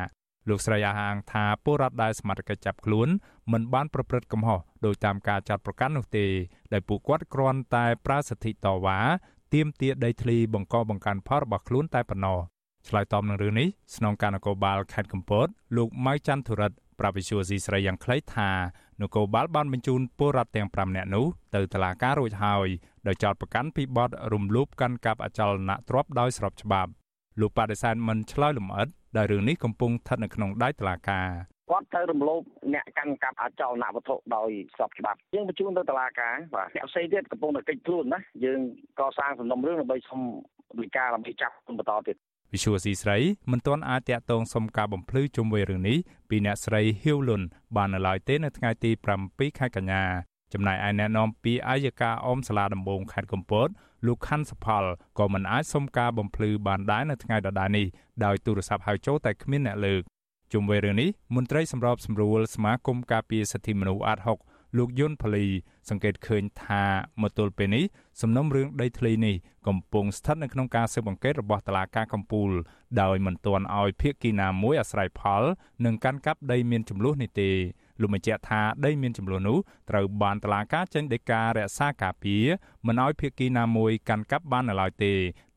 [0.48, 3.08] លោកស្រីអះអាងថាពលរដ្ឋដែលសមត្ថកិច្ចចាប់ខ្លួន
[3.52, 6.26] មិនបានប្រព្រឹត្តកំហុសដោយតាមការចាត់ប្រកាន់នោះទេ
[6.72, 8.98] ដោយពួកគាត់គ្រាន់តែប្រើសិទ្ធិតវ៉ា
[9.54, 12.38] ទាមទារដីធ្លីបង្កបង្កើនផលរបស់ខ្លួនតែប៉ុណ្ណោះ
[12.88, 15.46] ឆ្លើយតបនឹងរឿងនេះស្នងការនគរបាលខេត្តកំពត
[15.76, 16.72] លោកម៉ៅច័ន្ទធរិត
[17.02, 18.50] ប្រាប់វិសុយស៊ីស្រីយ៉ាងខ្លីថា
[19.02, 22.68] នគរបាលបានបញ្ជូនពលរដ្ឋទាំង5នាក់នោះទៅតុលាការរួចហើយ
[23.06, 26.90] ដោយចោទប្រកាន់ពីបទរំលោភកាន់កាប់អចលនទ្រព្យដោយស្របច្បាប់
[27.40, 31.28] លោកបដិសេធមិនឆ្លើយលម្អិតដែលរឿងនេះកំពុងស្ថិតនៅក្នុងដៃតុលាការ
[31.70, 32.40] គាត់ទៅរំលោភ
[32.74, 38.60] អ្នកកាន់កាប់អចលនវត្ថុដោយស្របច្បាប់យើងបញ្ជូនទៅតុលាការបាទអ្នកផ្សេងទៀតកំពុងតែកិច្ចខ្លួនណាយើង
[39.00, 40.20] កសាងសំណុំរឿងដើម្បីសុំ
[40.80, 42.16] វិការដើម្បីចាប់បន្តទៀត
[42.54, 43.18] វិសុវស៊ីស្រី
[43.50, 47.42] មិនទាន់អាចតាក់ទងសុំការបំភ្លឺជុំវិញរឿងនេះពីអ្នកស្រីហ៊ីវលុន
[47.76, 48.90] បាននៅឡើយទេនៅថ្ងៃទី
[49.24, 50.04] 7ខែកញ្ញា
[50.52, 53.68] ចំណែកឯអ្នកនាំពាក្យអាយកាអមសាលាដំបងខេត្តកំពត
[54.06, 54.84] លោកខាន់សផល
[55.18, 57.86] ក៏មិនអាចសុំការបំភ្លឺបានដែរនៅថ្ងៃដដែលនេះ
[58.24, 60.02] ដោយទូរស័ព្ទហៅចូលតែគ្មានអ្នកលើក
[60.52, 65.44] ជុំវិញរឿងនេះមន្ត្រីសម្របសម្រួលសមាគមការពារសិទ្ធិមនុស្សអាត6 លោកយុនផលី
[65.88, 66.82] សង្កេតឃើញថា
[67.22, 67.84] មកទល់ពេលនេះ
[68.20, 69.34] សំណុំរឿងដីធ្លីនេះ
[69.66, 72.50] កំពុងស្ថិតនៅក្នុងការស៊ើបអង្កេតរបស់តុលាការកំពូល
[73.00, 75.42] ដោយមិនទាន់ឲ្យភាគីណាមួយអាស្រ័យផល
[75.84, 77.50] នឹងកាន់កាប់ដីមានចំនួននេះទេ
[78.00, 79.58] លោកបញ្ជាក់ថាដីមានចំនួននោះ
[79.90, 82.44] ត្រូវបានតុលាការចេញដីការរក្សាការពារ
[82.86, 85.12] មិនឲ្យភាគីណាមួយកាន់កាប់បាននៅឡើយទេ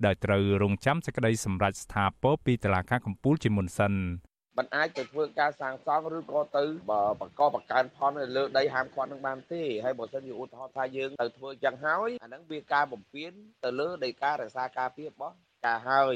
[0.06, 3.94] ដោយត្រូវរងចាំសេចក្តីសម្រេចស្ថាពរពីតុលាការកំពូលជាមុនសិន
[4.58, 6.64] มันអាចទៅធ្វើការសាងសង់ឬក៏ទៅ
[7.20, 13.32] បង្កបង្កើនផលនៅលើដីហាមឃាត់នឹងបានទេហើយបើសិនជាឧទាហរណ៍ថាយើងទៅធ្វើចឹងហើយអាហ្នឹងវាការបំពេញ
[13.64, 15.34] ទៅលើដីការរក្សាការពាររបស់
[15.66, 16.16] ការហើយ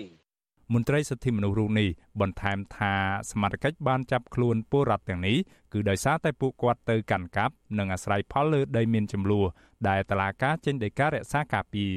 [0.73, 1.89] មន្ត្រីសិទ្ធិមនុស្សរូបនេះ
[2.21, 2.93] បន្ថែមថា
[3.31, 5.37] សមាជិកបានចាប់ខ្លួនពលរដ្ឋទាំងនេះ
[5.73, 9.45] គឺដោយសារតែពួកគាត់ទៅកាន់កាប់និងអាស្រ័យផលលើដីមានចំនួន
[9.89, 11.93] ដែលតឡាការចេញដីការរក្សាការពារ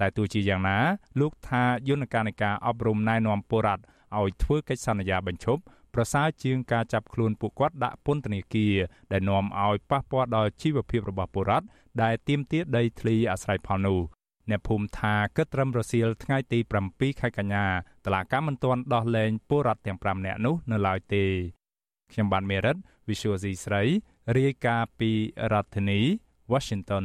[0.00, 0.78] តែទោះជាយ៉ាងណា
[1.20, 3.82] លោកថាយន្តការនៃការអប់រំណែនាំពលរដ្ឋ
[4.18, 5.62] ឲ្យធ្វើកិច្ចសន្យាបញ្ឈប់
[5.94, 8.76] ប្រសើរជាងការចាប់ខ្លួនពួកគាត់ដាក់ពន្ធនាគារ
[9.12, 11.66] ដែលនាំឲ្យប៉ះពាល់ដល់ជីវភាពរបស់ពលរដ្ឋ
[12.02, 14.00] ដែលទាមទារដីធ្លីអាស្រ័យផលនោះ
[14.50, 16.58] អ្នកភូមិថាគិតត្រឹមរសៀលថ្ងៃទី
[16.90, 17.66] 7ខែកញ្ញា
[18.04, 21.24] តឡាកាមិនទាន់ដោះលែងពលរដ្ឋទាំង5នាក់នោះនៅឡើយទេ
[22.12, 22.76] ខ្ញុំបានមេរិត
[23.08, 23.82] Visual C ស្រី
[24.36, 25.10] រាយការណ៍ពី
[25.52, 26.00] រដ្ឋធានី
[26.52, 27.04] Washington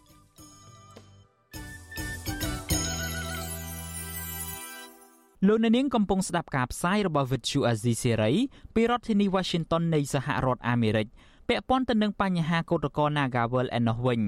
[5.47, 8.35] លោកអ្នកនាងកំពុងស្ដាប់ការផ្សាយរបស់ Vuthu Azizi Serai
[8.75, 11.07] ពីរដ្ឋធានី Washington នៃសហរដ្ឋអាមេរិក
[11.47, 14.21] ពាក់ព័ន្ធទៅនឹងបញ្ហាកោតក្រ Nagawal ឯណោះវិញ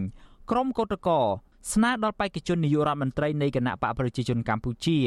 [0.52, 1.24] ក្រុមកោតក្រ
[1.74, 4.98] ស្នើដល់បេក្ខជននាយករដ្ឋមន្ត្រីនៃគណៈបកប្រជាជនកម្ពុជា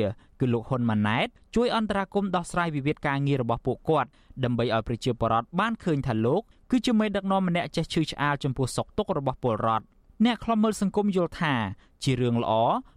[0.40, 4.08] គឺលោកហ៊ុនម៉ាណែតជួយអន្តរាគមន៍ដោះស្រាយវិវាទការងាររបស់ពួកគាត់
[4.44, 6.40] ដើម្បីឲ្យប្រជាពលរដ្ឋបានឃើញថាលោក
[6.70, 9.84] គឺជាមេដឹកនាំម្នាក់ចេះឈឺឆ្អាលចំពោះសុខទុក្ខរបស់ពលរដ្ឋ
[10.24, 11.54] អ្នកខ្លំមើលសង្គមយល់ថា
[12.02, 12.52] ជារឿងល្អ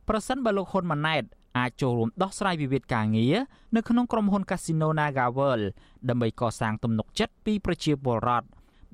[0.10, 1.24] ប្រសិនបើលោកហ៊ុនម៉ាណែត
[1.58, 3.36] អាចចូលរួមដោះស្រាយវិវាទការងារ
[3.76, 5.66] នៅក្នុងក្រុមហ៊ុន Casino Naga World
[6.10, 8.48] ដើម្បីកសាងទំនុកចិត្តពីប្រជាពលរដ្ឋ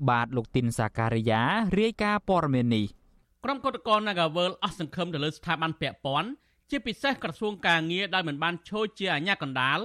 [0.08, 1.42] បាទលោកទីនសាការីយ៉ា
[1.80, 2.86] រាយការណ៍ព័ត៌មាននេះ
[3.44, 6.30] ក្រុមកុតកល Nagavel អស់សង្ឃឹមទៅលើស្ថាប័នពាក់ព័ន្ធ
[6.70, 9.78] ជាពិសេសក្រសួងការងារដែលមិនបានឈរជាអាជ្ញាកណ្ដាល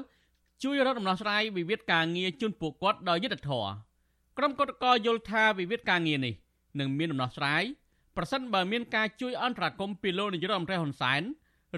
[0.63, 3.71] ជួយរកដំណោះស្រាយវិវាទការងារជូនពួកគាត់ដោយយុត្តិធម៌
[4.37, 6.33] ក្រុមកុតកលយល់ថាវិវាទការងារនេះ
[6.79, 7.63] នឹងមានដំណោះស្រាយ
[8.17, 11.21] ប្រសិនបើមានការជួយអន្តរាគមន៍ពីលោកនាយរដ្ឋមន្ត្រីហ៊ុនសែន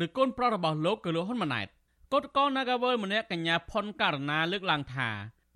[0.02, 1.68] ឬកូនប្រុសរបស់លោកគឺលោកហ៊ុនម៉ាណែត
[2.14, 5.10] កុតកល Nagavel ម្នាក់កញ្ញាផុនករណាលើកឡើងថា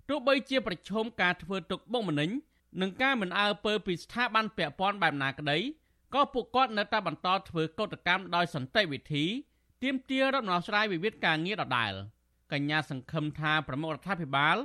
[0.08, 2.30] ទោះបីជាប្រឈមការធ្វើទុកបុកម្នេញ
[2.80, 5.58] និងការមិនអើពើពីស្ថាប័នពាក់ព័ន្ធបែបណាក្តី
[6.14, 9.24] ក៏ពួកគាត់នៅតែបន្តធ្វើកោតកម្មដោយសន្តិវិធី
[9.82, 11.92] ទាមទាររកដំណោះស្រាយវិវាទការងារដដែល
[12.52, 14.56] កញ្ញាសង្ឃឹមថាប្រមុខរដ្ឋាភិបាល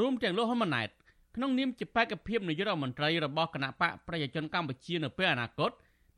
[0.00, 0.88] រួមទាំងលោកហ៊ុនម៉ាណែត
[1.36, 5.70] ក្នុងនាមជាបេក្ខភាពនាយករដ្ឋមន្ត្រីរបស់គណៈបកប្រជាជនកម្ពុជានៅពេលអនាគត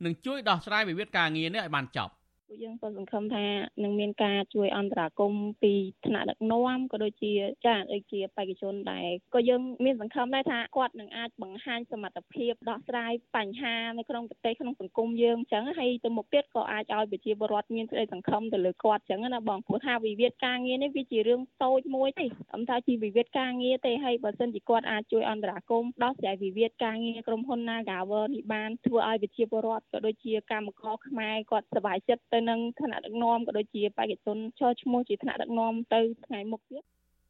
[0.05, 2.13] នឹងជួយដោះស្រាយវិវាទការងារនេះឲ្យបានចប់
[2.51, 3.45] ពួកយើងក៏សង្ឃឹមថា
[3.83, 5.33] នឹងមានការជួយអន្តរាគម
[5.63, 5.73] ពី
[6.05, 7.33] ថ្នាក់ដឹកនាំក៏ដូចជា
[7.65, 36.83] ចាដូចជាបេក្ខជនដែរក៏យើងមានសង្ឃឹមដែរថាគាត់នឹងអាចបង្ហាញសមត្ថភាពដោះស្រាយបញ្ហានៅក្នុងប្រទេសក្នុងសង្គមយើងអញ្ចឹងហើយទៅមុខទៀតក៏អាចឲ្យប្រជាពលរដ្ឋមានក្តីសង្ឃឹមទៅលើគាត់អញ្ចឹងណាបងព្រោះថាវិវាទការងារនេះវាជារឿងតូចមួយទេអំថាជាវិវាទការងារទេហើយបើសិនជាគាត់អាចជួយអន្តរាគមដោះស្រាយវិវាទការងារក្រុមហ៊ុន Nagawer នេះបានធ្វើឲ្យប្រជាពលរដ្ឋក៏ដូចជាកម្មករខ្មែរគាត់សប្បាយចិត្តទៅនឹងឋានៈដឹកនាំក៏ដូចជាបេក្ខជនឈរឈ្មោះជាឋានៈដឹកនាំទៅថ្ងៃមុខទៀត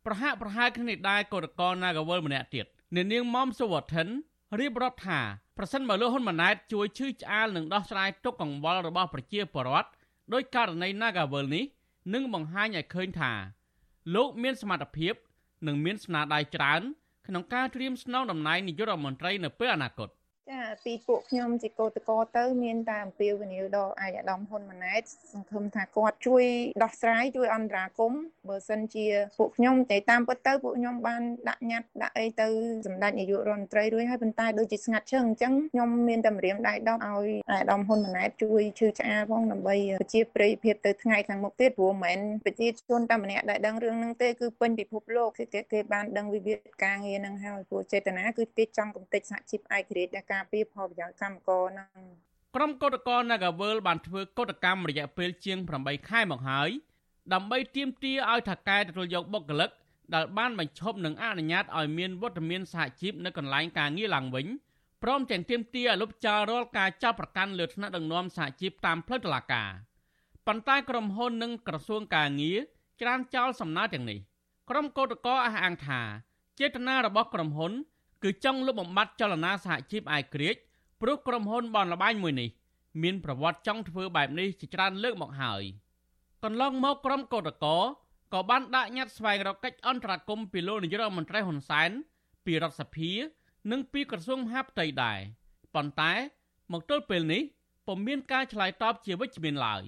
[0.06, 4.08] ប្រហាក់ប្រហែលគ្នាដែរកោតកល Nagawal ម្នាក់ទៀតនាងមុំសុវត្ថិន
[4.60, 5.19] រៀបរាប់ថា
[5.58, 9.89] ប្រសិនបើលោកហ៊ុនម៉ាណែតជួយឈឺឆ្អាលនឹងដោះស្រាយទុកកង្វល់របស់ប្រជាពលរដ្ឋ
[10.34, 11.63] ដោយករណី Nagawal នេះ
[12.13, 13.32] និងបង្ហាញឲ្យឃើញថា
[14.15, 15.13] លោកមានសមត្ថភាព
[15.67, 16.82] និងមានស្នាដៃច្រើន
[17.28, 20.10] ក្នុងការត្រៀមស្នងតំណែងនាយករដ្ឋមន្ត្រីនៅពេលអនាគត
[20.51, 25.01] ចាពីពួកខ្ញុំជាកោតកោទៅ មានតែអំពាវនាវដល់អាយដាមហ៊ុនម៉ាណែត
[25.33, 26.43] សង្ឃឹមថាគាត់ជួយ
[26.83, 28.13] ដោះស្រាយជួយអន្តរាគម
[28.49, 29.05] បើសិនជា
[29.38, 32.47] ពួកខ្ញុំតែតាមពិតទៅពួកខ្ញុំបានដាក់ញត្តិដាក់អីទៅ
[32.88, 51.89] សម្ដេចនាយករដ្ឋមន្ត្រីរួចហើយប៉ុន្តែដូចជាស្ងាត់ឈឹងអញ្ចឹងខ្ញុំមានតែម្រាមដៃដប់ឲ្យអាយដាមហ៊ុនម៉ាណែតជួយឈឺឆ្អាលផងដើម្បីប្រជាប្រិយភាពទៅថ្ងៃខាងមុខទៀតព្រោះមិនមែនប្រជាជនតែម្នាក់ដែលដឹងរឿងហ្នឹងទេគឺពេញពិភពលោកគេគេបានដឹងវិវាទការងារហ្នឹងហើយព្រោះចេតនាគឺគេចង់កំទេចសហជីពឯករាជ្យដែលការពារផលប្រយោជន៍កម្មករហ្នឹង
[52.56, 56.69] ក្រុមកោតក្រ Nagavel បានធ្វើកោតកម្មរយៈពេលជាង8ខែមកហើយ
[57.34, 59.69] ដើម្បីទាមទារឲ្យថកែទទួលយកបុគ្គលិក
[60.13, 64.47] ដែលបានបញ្ឈប់និងអនុញ្ញាតឲ្យមានវត្តមានសហជីពនៅកន្លែងការងារឡើងវិញ
[65.04, 69.69] ព្រមទាំងទាមទារឲ្យលុបចោលរាល់ការចាប់ប្រកាន់លើថ្នាក់ដឹកនាំសហជីពតាមផ្លូវតុលាការ
[70.47, 72.60] ប៉ុន្តែក្រុមហ៊ុននិងក្រសួងការងារ
[73.02, 74.19] ច្រានចោលសំណើទាំងនេះ
[74.69, 76.02] ក្រុមកោតក្រអះអាងថា
[76.60, 77.71] ចេតនារបស់ក្រុមហ៊ុន
[78.23, 80.62] គឺចង់លុបបំបាត់ចលនាសហជីពឯករាជ្យ
[81.01, 82.49] ព្រោះក្រុមហ៊ុនបនលបែងមួយនេះ
[83.03, 85.63] មានប្រវត្តិចង់ធ្វើបែបនេះជាច្រើនលើកមកហើយ
[86.43, 87.79] កន្លងមកក្រុមកោតក្រ
[88.34, 91.89] ក៏បានដាក់ញត្តិស្វែងរកកិច្ចអន្តរាគមន៍ពីលោកនាយករដ្ឋមន្ត្រីហ៊ុនសែន
[92.45, 93.12] ពីរដ្ឋសភា
[93.71, 95.19] និងពីក្រសួងមហាផ្ទៃដែរ
[95.75, 96.13] ប៉ុន្តែ
[96.71, 97.41] មកទល់ពេលនេះ
[97.88, 99.82] ពុំមានការឆ្លើយតបជាវិជ្ជមានឡើយ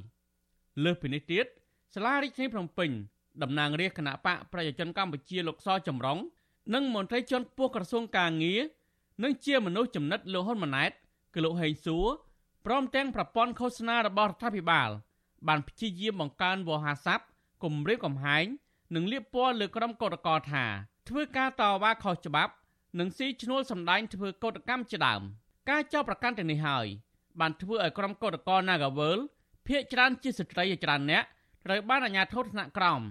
[0.83, 1.45] លើសពីនេះទៀត
[1.93, 2.89] សាលារាជធានីភ្នំពេញ
[3.43, 6.17] តំណាងរាជគណៈបកប្រជាជនកម្ពុជាលោកសចម្រុង
[6.73, 8.61] និងមន្ត្រីជាន់ខ្ពស់ក្រសួងកាងារ
[9.23, 10.91] និងជាមនុស្សចំណិតលោកហ៊ុនម៉ាណែត
[11.33, 12.07] គឺលោកហេងសួរ
[12.65, 14.89] ព្រមទាំងប្រព័ន្ធឃោសនារបស់រដ្ឋាភិបាល
[15.47, 17.25] បានព្យាយាមបង្កើនវោហារស័ព្ទ
[17.63, 18.45] គំរាមកំហែង
[18.95, 20.65] និងលៀបពណ៌លើក្រុមកោតក្រថា
[21.09, 22.53] ធ្វើការតវ៉ាខុសច្បាប់
[22.99, 25.21] និងស៊ីឈ្នួលសម្ដែងធ្វើកោតកម្មជាដើម
[25.69, 26.87] ការចោទប្រកាន់ទាំងនេះហើយ
[27.39, 29.19] បានធ្វើឲ្យក្រុមកោតក្រ Nagawal
[29.65, 31.23] ភ ieck ច្រើនជាស្ត្រីជាច្រើនអ្នក
[31.65, 33.01] ត្រូវបានអាជ្ញាធរថ្នាក់ក្រោម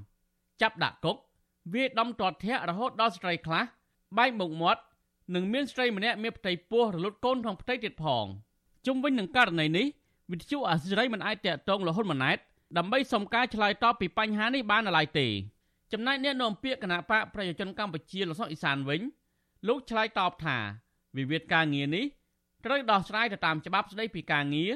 [0.63, 1.17] ចាប់ដាក់គុក
[1.75, 3.65] វាយដំទាត់ធាក់រហូតដល់ស្ត្រីខ្លះ
[4.19, 4.83] បែកមុខមាត់
[5.35, 8.27] និងមានស្រីម្នាក់មានផ្ទៃពោះរលត់កូនក្នុងផ្ទៃទៀតផង
[8.87, 9.87] ជុំវិញនឹងករណីនេះ
[10.31, 12.39] វិទ្យុអាស៊ីសេរីមិនអាចតាក់ទងរហូតម៉ាណែត
[12.79, 15.27] ដើម្បីសុំការឆ្លើយតបពីបញ្ហានេះបានឡើយទេ
[15.93, 19.01] ចំណែកអ្នកនាំពាក្យគណៈបកប្រជាជនកម្ពុជាលោកសុកអ៊ីសានវិញ
[19.69, 20.59] លោកឆ្លើយតបថា
[21.17, 22.05] វិវាទការងារនេះ
[22.65, 24.73] ត្រូវដោះស្រាយទៅតាមច្បាប់ស្តីពីការងារ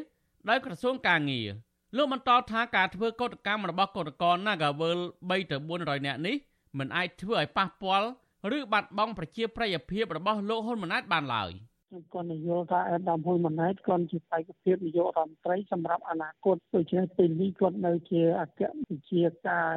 [0.49, 1.49] ដោយក្រសួងការងារ
[1.97, 6.37] លោកបន្តថាការធ្វើកោតកម្មរបស់កោតក្រ Nagawal 3ទៅ400នាក់នេះ
[6.79, 8.09] មិនអាចធ្វើឲ្យប៉ះពាល់
[8.57, 11.51] ឬបាត់បង់ប្រជាប្រិយភាពរបស់លោកហ៊ុនម៉ាណែតបានឡើយ
[12.13, 18.61] គាត់នយោបាយអេដាមហ៊ុនម៉ាណែតគាត់ជាបេក្ខភាពនាយករដ្ឋមន្ត្រីសម្រាប់អនាគតដូច្នេះពេលនេះគាត់នៅជាអគ្គ
[18.91, 19.73] វិជាការ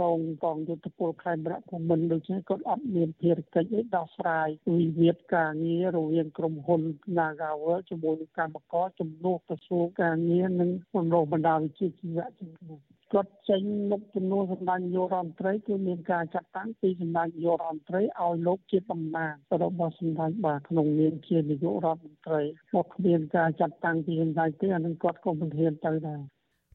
[0.00, 6.82] រងកងយុទ្ធពលខេមរៈភូមិន្ទដូច្នេះគាត់អត់មានភារកិច្ចឯដោះស្រាយវិវាទការងាររវាងក្រុមហ៊ុន
[7.18, 22.42] Nagawal ជាមួយនឹងកម្មករជំនួសក្រសួងការងារនិងបណ្ដុះបណ្ដាលវិជ្ជាជីវៈជាដើម គាត់ចេញមុខជំនួសសម្ដេចនាយករដ្ឋមន្ត្រីគឺមានការចាត់តាំងពីសម្ដេចនាយករដ្ឋមន្ត្រីឲ្យលោកជាតំណាងរបស់សម្ដេចបាទក្នុងនាមជានាយករដ្ឋមន្ត្រី
[22.72, 26.20] គាត់គ្មានការចាត់តាំងពីសម្ដេចទេអានឹងគាត់ក៏មិនហ៊ានទៅដែរ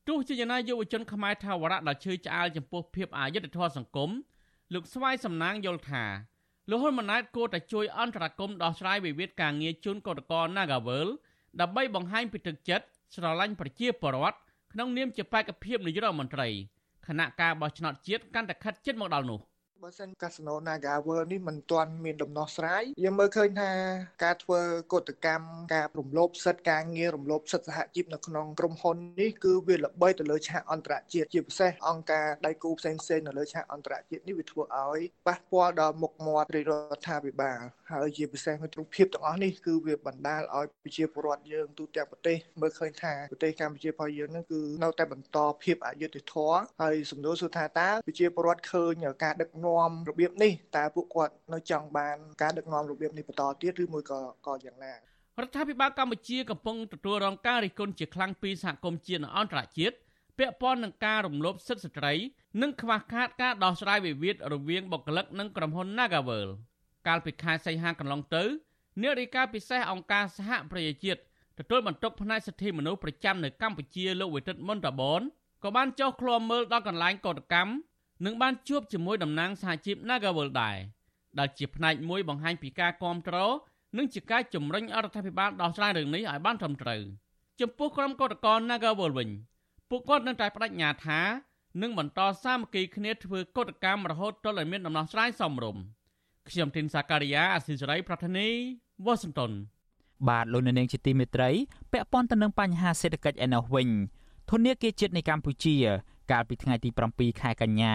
[0.07, 4.09] ទោះជាយ៉ាងណាយុវជនខ្មែរថាវរៈដ៏ឈឺឆ្អាលចំពោះភាពអយុត្តិធម៌សង្គម
[4.73, 6.03] លោកស្វាយសំណាងយល់ថា
[6.69, 11.07] លោកហ៊ុនម៉ាណែតគួរតែជួយអន្តរាគមន៍ដោះស្រាយវិវាទការងារជូនកោតក្រ Nagawal
[11.61, 14.37] ដើម្បីបង្ហាញពីទឹកចិត្តស្រឡាញ់ប្រជាពលរដ្ឋ
[14.71, 16.47] ក្នុងនាមជាបេក្ខភាពនាយករដ្ឋមន្ត្រី
[17.07, 19.39] គណៈការបោះឆ្នោតជាតិកាន់តែខិតជិតមកដល់នោះ
[19.85, 23.71] បើសិនកាស៊ីណូ Naga World នេះមិនទាន់មានដំណោះស្រាយយើងមើលឃើញថា
[24.23, 24.61] ការធ្វើ
[24.93, 37.59] កតកម្មការរំលោភសិទ្ធិការងាររំលោភសិទ្ធិសហជីពនៅក្នុងក្រុមហ៊ុននេះគឺវាល្បីទៅលើឆាកអន្តរជាតិជាពិសេសអង្គការដៃគូផ្សេងៗនៅលើឆាកអន្តរជាតិនេះវាធ្វើឲ្យប៉ះពាល់ដល់មុខមាត់រាជរដ្ឋាភិបាល
[37.91, 54.97] ហើយជាពិសេសក្នុងភាពទាំងអស់នេះគឺវាបណ្ដាលឲ្យប្រជាពលរដ្ឋយើងទូទាំងប្រទេសមើលឃើញថាប្រទេសកម្ពុជារបស់យើងនឹងគឺនៅតែបន្តភាពអយុត្តិធម៌ហើយសំណួរសួរថាតើប្រជាពលរដ្ឋឃើញការដឹកនាំនាំរបៀបនេះតើពួកគាត់នៅចង់បានការដឹកនាំរបៀបនេះបន្តទៀតឬមួយក៏ក៏យ៉ាងណារ
[55.47, 59.95] ដ្ឋាភិបាលកម្ពុជាកំពុងទទួលរងការរិះគន់ជាខ្លាំងពីសហគមន៍ជាតិនិងអន្តរជាតិ
[60.37, 62.13] ពាក់ព័ន្ធនឹងការរំលោភសិទ្ធិស្ត្រី
[62.61, 66.47] និងខ្វះខាតការដោះស្រាយវិវាទរវាងបុគ្គលិកនិងក្រុមហ៊ុន Nagavel
[67.07, 68.43] កាលពីខែសីហាកន្លងទៅ
[69.01, 71.19] នាយរដ្ឋាភិបាលពិសេសអង្គការសហប្រជាជាតិ
[71.59, 75.21] ទទួលបន្ទុកផ្នែកសិទ្ធិមនុស្សប្រចាំនៅកម្ពុជាលោកវិទិតមុនតាបន
[75.63, 77.71] ក៏បានចុះឃ្លាំមើលដល់កន្លែងកោតកម្ម
[78.25, 80.77] និងបានជួបជាមួយតំណាងសហជីព Nagawal ដែរ
[81.39, 83.37] ដែលជាផ្នែកមួយបង្ហាញពីការគាំទ្រ
[83.97, 87.01] និងជាការជំរុញអរដ្ឋាភិបាលដោះស្រាយរឿងនេះឲ្យបានត្រឹមត្រូវ
[87.61, 89.29] ចំពោះក្រុមកោតក្រ Nagawal វិញ
[89.89, 91.21] ពួកគាត់នៅតែបដិញ្ញាថា
[91.81, 95.83] នឹងបន្តសាមគ្គីគ្នាធ្វើកោតកម្មរហូតដល់ឲ្យមានដំណោះស្រាយសមរម្យ
[96.49, 98.47] ខ្ញុំធីនសាការីយ៉ាអស៊ីសេរីប្រធានី
[99.05, 99.51] វ៉ាស៊ីនតោន
[100.29, 101.49] បាទលោកនាងជាទីមេត្រី
[101.91, 103.89] ពាក់ព័ន្ធទៅនឹងបញ្ហាសេដ្ឋកិច្ចឯណោះវិញ
[104.49, 105.75] ធនធានជាតិនៃកម្ពុជា
[106.31, 107.93] កាលពីថ្ងៃទី7ខែកញ្ញា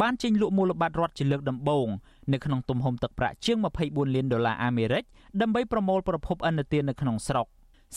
[0.00, 1.88] បានចេញលក់មូលបត្ររដ្ឋជាលើកដំបូង
[2.32, 5.04] នៅក្នុងទំហំទឹកប្រាក់ជាង24លានដុល្លារអាមេរិក
[5.40, 7.46] ដើម្បីប្រមូលប្រភពឥណទាននៅក្នុងស្រុក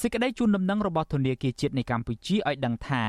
[0.01, 3.03] សេចក្តីជូនដំណឹងរបស់ធនាគារជាតិនៃកម្ពុជាឲ្យដឹងថា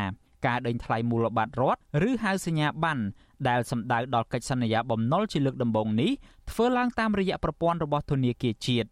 [0.47, 3.03] ការដេញថ្លៃមូលបត្ររដ្ឋឬហៅសញ្ញាប័ណ្ណ
[3.49, 6.11] ដែលសម្ដៅដល់កិច្ចសន្យាបំណុលជាលើកដំបូងនេះ
[6.51, 8.89] ធ្វើឡើងតាមរយៈប្រព័ន្ធរបស់ធនាគារជាតិ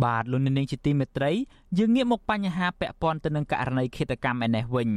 [0.03, 1.31] បាទលោកនាងជាទីមេត្រី
[1.77, 4.89] យើងងាកមកបញ្ហាពាក់ព័ន្ធទៅនឹងករណីឃាតកម្មឯនេះវិញ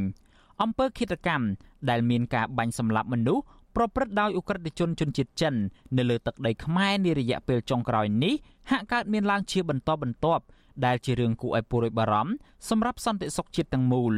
[0.62, 1.46] អំពើឃាតកម្ម
[1.90, 3.44] ដែលមានការបាញ់សម្លាប់មនុស្ស
[3.76, 5.54] ប្រព្រឹត្តដោយអ ுக ្រិតជនជនជាតិចិន
[5.96, 8.34] នៅលើទឹកដីខ្មែរនារយៈពេលចុងក្រោយនេះ
[8.70, 10.42] ហាក់កើតមានឡើងជាបន្តបន្ទាប់
[10.86, 12.32] ដែលជារឿងគួរឲ្យព្រួយបារម្ភ
[12.68, 14.14] សម្រាប់សន្តិសុខជាតិទាំងមូល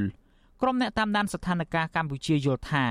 [0.63, 2.87] ក្រុមអ្នកតាមដានស្ថានភាពកម្ពុជាយល់ថា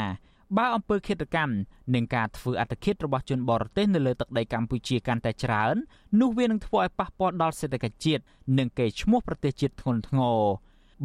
[0.58, 1.54] បើអំពើឃាតកម្ម
[1.96, 5.76] និងការធ្វើអត្តឃាតរបស់ជនបរទេសនៅលើទឹកដីកម្ពុជាកាន់តែច្រើន
[6.20, 8.24] នោះវានឹងធ្វើឲ្យប៉ះពាល់ដល់សេដ្ឋកិច្ចជាតិ
[8.58, 10.40] និងកេរ្តិ៍ឈ្មោះប្រទេសជាតិធ្ងន់ធ្ងរ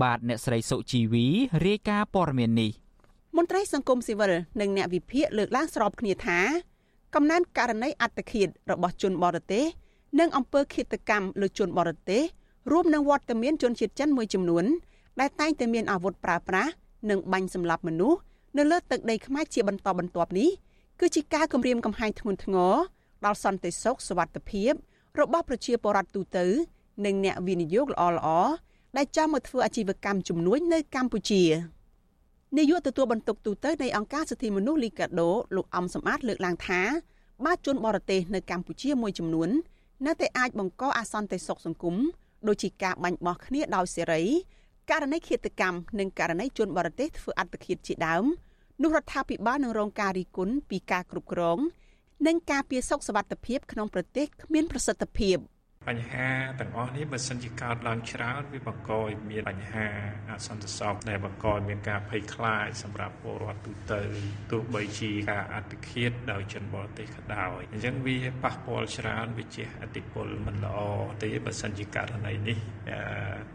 [0.02, 1.26] បាទអ្នកស្រីសុជីវី
[1.66, 2.70] រាយការណ៍ព័ត៌មាននេះ
[3.36, 6.38] មន្ត្រីសង្គមស៊ីវិលនិងអ្នកវិភាគលើកឡើងស្របគ្នាថា
[7.14, 9.64] កំណើនករណីអត្តឃាតរបស់ជនបរទេស
[10.20, 12.22] និងអំពើឃាតកម្មលើជនបរទេស
[12.72, 14.64] រួមនឹងវត្តមានជនជាតិចិនមួយចំនួន
[15.20, 16.72] ដែលតែងតែមានអាវុធប្រើប្រាស់
[17.10, 18.20] និងបាញ់សម្លាប់មនុស្ស
[18.58, 20.50] នៅលើទឹកដីខ្មែរជាបន្តបន្ទាប់នេះ
[21.00, 22.74] គឺជាការគំរាមកំហែងធ្ងន់ធ្ងរ
[23.24, 24.72] ដល់សន្តិសុខសុវត្ថិភាព
[25.20, 26.46] របស់ប្រជាពលរដ្ឋទូទៅ
[27.04, 28.50] និងអ្នកវិនិយោគល្អៗ
[28.96, 31.42] ដែលចង់មកធ្វើអាជីវកម្មជំនួញនៅកម្ពុជា
[32.56, 36.80] នាយកទទួលបន្ទុកទូទៅនៃអង្គការសិទ្ធិមនុស្សលីកាដូលោកអំសំអាតលើកឡើងថា
[37.44, 39.48] បាជនបរទេសនៅកម្ពុជាមួយចំនួន
[40.06, 41.96] នៅតែអាចបង្កអសន្តិសុខសង្គម
[42.48, 44.22] ដូចជាការបាញ់បោះគ្នាដោយសេរី
[44.90, 48.24] ករណីឃាតកម្មនិងករណីជនបរទេសធ្វើអត្តឃាតជាដើម
[48.82, 51.58] នោះរដ្ឋាភិបាលនឹងរងការរិះគន់ពីការគ្រប់គ្រង
[52.26, 55.36] និងការពារសុខសុវត្ថិភាពក្នុងប្រទេសគ្មានប្រសិទ្ធភាព។
[55.88, 56.28] បញ្ហា
[56.60, 59.86] ទាំងអស់នេះបើសិនជាកើតឡើងច្រើនវាបង្កឲ្យមានបញ្ហា
[60.30, 64.02] អសន្តិសុខដែលបង្កឲ្យមានការភ័យខ្លាចសម្រាប់ពលរដ្ឋទូទៅ
[64.50, 70.78] ទោះបីជាការអត្តឃាតដោយជនបរទេសក៏ដោយអញ្ចឹងវាប៉ះពាល់ច្រើនវាជាអតិពលមិនល្អ
[71.22, 72.58] ទេបើសិនជាករណីនេះ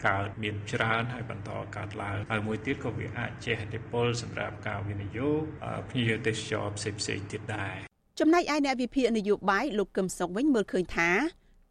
[0.05, 5.41] កើតមានច្រើនហើយបន្តកើតឡើងហើយមួយទៀតក៏វាអាចជះឥទ្ធិពលសម្រាប់ការវិនិយោគ
[5.89, 7.75] ភ្ញៀវទេសចរផ្សេងៗទៀតដែរ
[8.19, 11.11] ចំណែកឯអ្នកវិភាគនយោបាយលោកកឹមសុខវិញមើលឃើញថា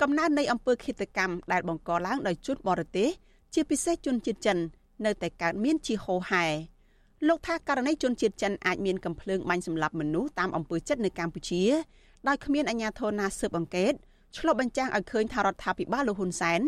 [0.06, 3.08] កំណើននៃអំពើឃាតកម្មដែលបង្កឡើងដោយជនបរទេស
[3.54, 4.58] ជាពិសេសជនជាតិចិន
[5.04, 6.44] នៅតែកើតមានជាហូរហែ
[7.28, 11.62] លោកថាករណីជនជាតិចិនអាចមានកំភ្លើងបាញ់សម្លាប់មនុស្សតាមអំពើចិត្តនៅកម្ពុជា
[12.28, 13.92] ដោយគ្មានអាជ្ញាធរណាស៊ើបអង្កេត
[14.36, 16.60] ឆ្លុះបញ្ចាំងឲ្យឃើញថារដ្ឋាភិបាលលោកហ៊ុនសែន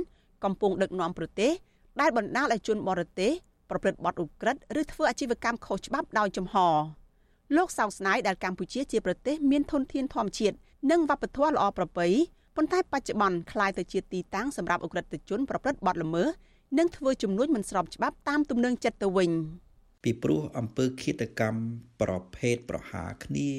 [0.45, 1.53] កំពុងដឹកនាំប្រទេស
[2.01, 3.32] ដែលបណ្ដាលឲ្យជនបរទេស
[3.70, 6.57] ប្រព្រឹត្តបទឧក្រិដ្ឋឬធ្វើអាជីវកម្មខុសច្បាប់ដោយចំហ
[7.57, 10.57] លោកសោកស្ដាយដែលកម្ពុជាជាប្រទេសមានធនធានធម្មជាតិ
[10.91, 12.09] និងវប្បធម៌ល្អប្រពៃ
[12.55, 16.28] ប៉ុន្តែបច្ចុប្បន្នคล้ายទៅជាទីតាំងសម្រាប់អ ுக ្រិតជនប្រព្រឹត្តបទល្មើស
[16.78, 19.32] និងធ្វើជំនួញមិនស្របច្បាប់តាមទំនឹងចិត្តទៅវិញ
[20.03, 21.62] ពីព្រោះអំពើឃាតកម្ម
[22.01, 23.49] ប្រភេទប្រហារគ្នា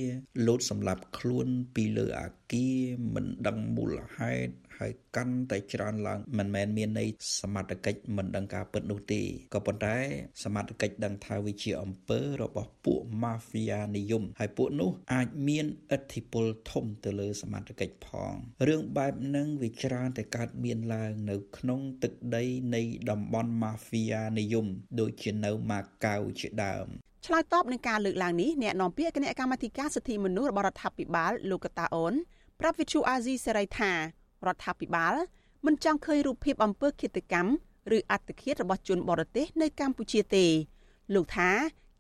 [0.46, 2.78] លោតសម្លាប់ខ្លួនពីលើអាគារ
[3.14, 7.09] មិនដឹងមូលហេតុ ហហើយកាន់តែច្រើនឡើងមិនមែនមានន័យ
[7.41, 9.21] សមត្ថកិច្ចមិនដឹងការពិតនោះទេ
[9.53, 9.97] ក៏ប៉ុន្តែ
[10.43, 15.65] សមត្ថកិច្ចដឹងថាវាជាអំពើរបស់ពួក mafia និយមហើយពួកនោះអាចមាន
[15.95, 18.34] ឥទ្ធិពលធំទៅលើសមត្ថកិច្ចផង
[18.67, 22.43] រឿងបែបហ្នឹងវាច្រើនតែកើតមានឡើងនៅក្នុងទឹកដី
[22.75, 24.65] នៃតំបន់ mafia និយម
[24.99, 26.88] ដូចជានៅម៉ាកាវជាដើម
[27.25, 32.13] ឆ្លើយតបនឹងការលើកឡើងនេះអ្នកនាំពាក្យគណៈកម្មាធិការសិទ្ធិមនុស្សរបស់រដ្ឋាភិបាលលោកកតាអូន
[32.61, 33.91] ប្រាប់វិទ្យុអាស៊ីសេរីថា
[34.45, 35.13] រដ្ឋាភិបាល
[35.65, 37.51] មិនចង់ឃើញរូបភាពអំពើឃាតកម្ម
[37.95, 40.45] ឬអត្តឃាតរបស់ជនបរទេសនៅកម្ពុជាទេ
[41.13, 41.49] លោកថា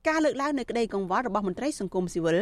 [0.07, 2.37] ការលើកឡើងនៅក្តីកង្វល់របស់មន្ត្រីសង្គមស៊ីវិល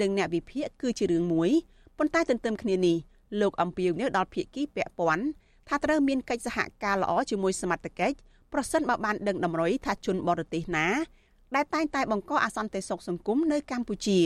[0.00, 1.50] និងអ្នកវិភាគគឺជារឿងមួយ
[1.98, 2.96] ប៉ុន្តែទន្ទឹមគ្នានេះ
[3.40, 5.24] លោកអំពីវនៅដល់ភាគីពាក់ព័ន្ធ
[5.68, 8.16] ថាត្រូវមានកិច្ចសហការល្អជាមួយសមត្ថកិច្ច
[8.52, 10.86] ប្រសិនបើបានដឹងតម្រុយថាជនបរទេសណា
[11.54, 14.20] ដែលតែងតែបង្កអសន្តិសុខសង្គមនៅកម្ពុជា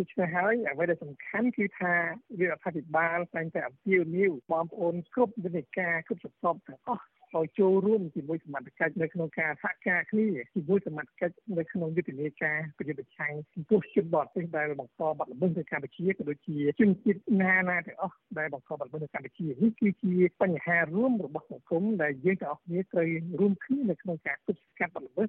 [0.00, 1.92] ដូច្នេះហើយអ្វីដែលសំខាន់គឺថា
[2.38, 6.34] វាអភិបាលតែងតែអំពាវនាវបងប្អូនគ្រប់វិនិការគ្រប់សព
[6.68, 7.04] ទាំងអស់
[7.36, 23.08] ឲ្យចូលរួមជាមួយសមត្ថកិច្ចនៅក្នុងការសហការគ្នាជាមួយសមត្ថកិច្ចនៅក្នុងយុទ្ធនាការប្រយុទ្ធប្រឆាំងចំពោះជនបរទេសដែលបង្កបាត់ល្មើសនៅកម្ពុជាក៏ដូចជាជនជាតិណាណាទាំងអស់ដែលបង្កបាត់ល្មើសនៅកម្ពុជានេះគឺជាបញ្ហារួមរបស់សង្គមដែលយើងទាំងអស់គ្នាត្រូវ
[23.40, 25.28] រួមគ្នានៅក្នុងការទប់ស្កាត់បាត់ល្មើស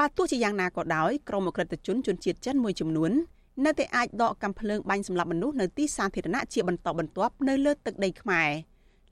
[0.00, 3.12] បាទទោះជាយ៉ាងណាក៏ដោយក្រមអក្រិតជនជនជាតិចិនមួយចំនួន
[3.64, 8.50] នៅតែអាចដកកាំភ្លើងបាញ់សម្លាប់មនុស្សនៅទីសាធារណៈជាបន្តបន្ទាប់នៅលើទឹកដីខ្មែរ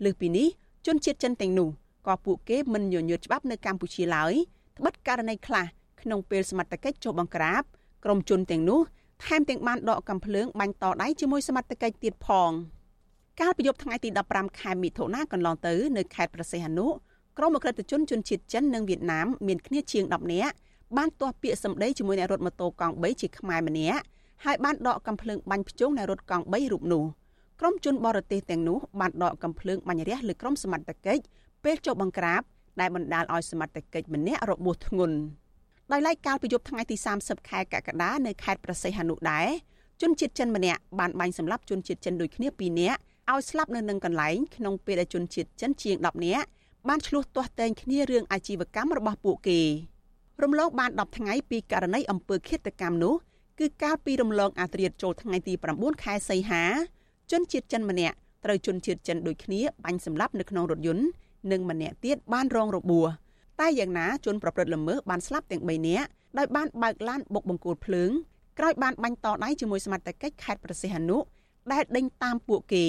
[0.04, 0.48] លើសពីនេះ
[0.86, 1.68] ជនជាតិចិនទាំងនោះ
[2.06, 4.32] ក៏ពួកគេមិនញញើតច្បាប់នៅកម្ពុជាឡើយ
[4.78, 5.64] ត្បិតករណីខ្លះ
[6.00, 7.62] ក្នុងពេលសមត្ថកិច្ចចុះបង្ក្រាប
[8.04, 8.80] ក្រុមជនទាំងនោះ
[9.24, 12.50] ថែមទាំងបានដកកាំភ្លើងបាញ់តដៃជាមួយសមត្ថកិច្ចទៀតផង
[13.40, 16.86] កាលពីយប់ថ្ងៃទី15ខែមិថុនាកន្លងទៅនៅខេត្តប្រសេះអនុ
[17.38, 20.54] ក្រុមអក្រិតជនជនជាតិចិននិងវៀតណាមមានគ្នាជាង10នាក់
[20.96, 24.02] បានទាស់ពាក្យសម្ដីជាមួយអ្នករត់ម៉ូតូកង់3ជាខ្មែរម្នាក់
[24.44, 27.04] ហើយបានដកកំភ្លើងបាញ់ភ្ជុងអ្នករត់កង់3រូបនោះ
[27.60, 31.22] ក្រុមជនបរទេសទាំងនោះបានដកកំភ្លើងបាញ់រះលើក្រុមសមត្ថកិច្ច
[31.64, 32.42] ពេលចុះបង្ក្រាប
[32.80, 35.16] ដែលបណ្ដាលឲ្យសមត្ថកិច្ចម្នាក់របួសធ្ងន់
[35.92, 39.48] ដោយឡែកកាលពីយប់ថ្ងៃទី30ខែកក្កដានៅខេត្តប្រសេះហនុដែរ
[40.02, 46.46] ជនជាតិចិនម្នាក់បានបាញ់សម្លាប់ជនជាតិចិនដូចគ្នា2នាក់ឲ្យស្លាប់នៅនឹងកន្លែងក្នុងពេលដែលជនជាតិចិនជាង10នាក់
[46.88, 49.60] បានឆ្លោះទាស់តែងគ្នារឿងអាជីវកម្មរបស់ពួកគេ
[50.42, 53.14] រំលងបាន10ថ្ងៃពីករណីអំពើឃាតកម្មនោះ
[53.58, 56.62] គឺកាលពីរំលងអាត្រាតចូលថ្ងៃទី9ខែសីហា
[57.30, 61.04] ជនជាតិចិនម្នាក់ត្រូវជនជាតិចិនដូចគ្នាបាញ់សម្លាប់នៅក្នុងរថយន្ត
[61.52, 63.06] និងម្នាក់ទៀតបានរងរបួស
[63.60, 68.10] តែយ៉ាងណាជនប្រព្រឹត្តល្មើសបានស្លាប់ទាំង3នាក់ដោយបានបើកឡានបុកបង្គោលភ្លើង
[68.58, 71.18] ក្រោយបានបាញ់តដៃជាមួយសមត្ថកិច្ចខេត្តប្រសិទ្ធអនុ
[71.72, 72.86] ដែលដេញតាមពួកគេ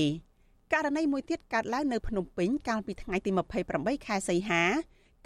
[0.74, 3.32] ករណីមួយទៀតកើតឡើងនៅភ្នំពេញកាលពីថ្ងៃទី
[3.70, 4.64] 28ខែសីហា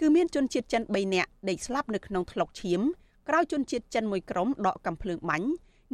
[0.00, 2.80] គឺមានជនជាតិចិន3នាក់ដេកស្លាប់នៅក្នុងថ្លុកឈាម
[3.28, 5.48] ក្រោយជនជាតិចិនមួយក្រុមដកកំភ្លើងបាញ់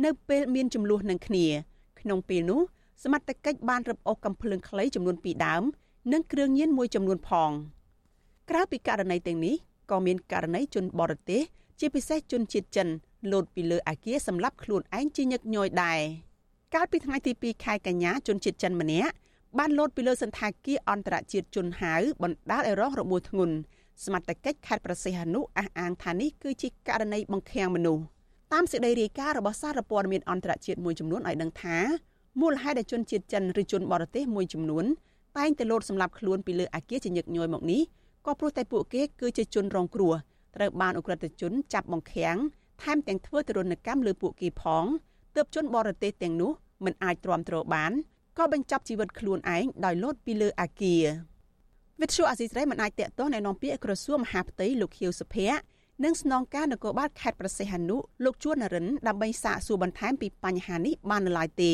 [0.05, 1.47] នៅពេលមានចំនួននឹងគ្នា
[2.01, 2.61] ក្នុងពេលនោះ
[3.03, 5.63] សមត្ថកិច្ចបានរឹបអូសកំភ្លើងខ្លីចំនួន2ដើម
[6.13, 7.51] និងគ្រឿងញៀនមួយចំនួនផង
[8.51, 9.55] ក្រៅពីករណីទាំងនេះ
[9.91, 11.43] ក៏មានករណីជនបរទេស
[11.81, 12.89] ជាពិសេសជនជាតិចិន
[13.33, 16.01] លោតពីលើអាគារសម្រាប់ខ្លួនឯងជាញឹកញយដែរ
[16.75, 19.15] កាលពីថ្ងៃទី2ខែកញ្ញាជនជាតិចិនម្នាក់
[19.59, 23.57] បានលោតពីលើសន្តាគារអន្តរជាតិជនហៅបណ្ដាលឲ្យរងរបួសធ្ងន់
[24.05, 28.03] សមត្ថកិច្ចខេត្តប្រសិទ្ធអនុអះអាងថានេះគឺជាករណីបង្ខាំងមនុស្ស
[28.53, 31.77] តាមសេចក្តីរាយការណ៍របស់សារព័ត៌មានអន្តរជាតិមួយចំនួនឲ្យដឹងថា
[32.41, 34.85] មូលហេតុដែលជនជាតិចិនឬជនបរទេសមួយចំនួន
[35.39, 37.83] តែងតែលោតសម្លាប់ខ្លួនពីលើអាគារជាញឹកញយមកនេះ
[38.27, 40.15] ក៏ព្រោះតែពួកគេគឺជាជនរងគ្រោះ
[40.57, 42.37] ត្រូវបានអ ுக ្រិតជនចាប់បង្ខាំង
[42.83, 44.85] ថែមទាំងធ្វើទរណកម្មលើពួកគេផង
[45.35, 46.53] ទើបជនបរទេសទាំងនោះ
[46.85, 47.93] មិនអាចទ្រាំទ្របាន
[48.39, 51.05] ក៏បញ្ចប់ជីវិតខ្លួនឯងដោយលោតពីលើអាគារ
[52.03, 55.59] វិទ្យុអាស៊ីសេរីមិនអាចតាក់ទងណែនាំពាក្យក្រសួងមហាផ្ទៃលោកខៀវសុភ័ក្រ
[56.05, 61.73] និងស្នងការនគរបាលខេត្តប្រសេះអនុលោកជួននរិនដើម្បីសាកសួរបន្ថែមពីបញ្ហានេះបាននៅឡើយទេ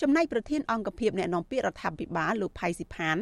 [0.00, 3.18] ចំណែកប្រធានអង្គភិបអ្នកនាំពាក្យរដ្ឋាភិបាលលោកផៃស៊ីផាន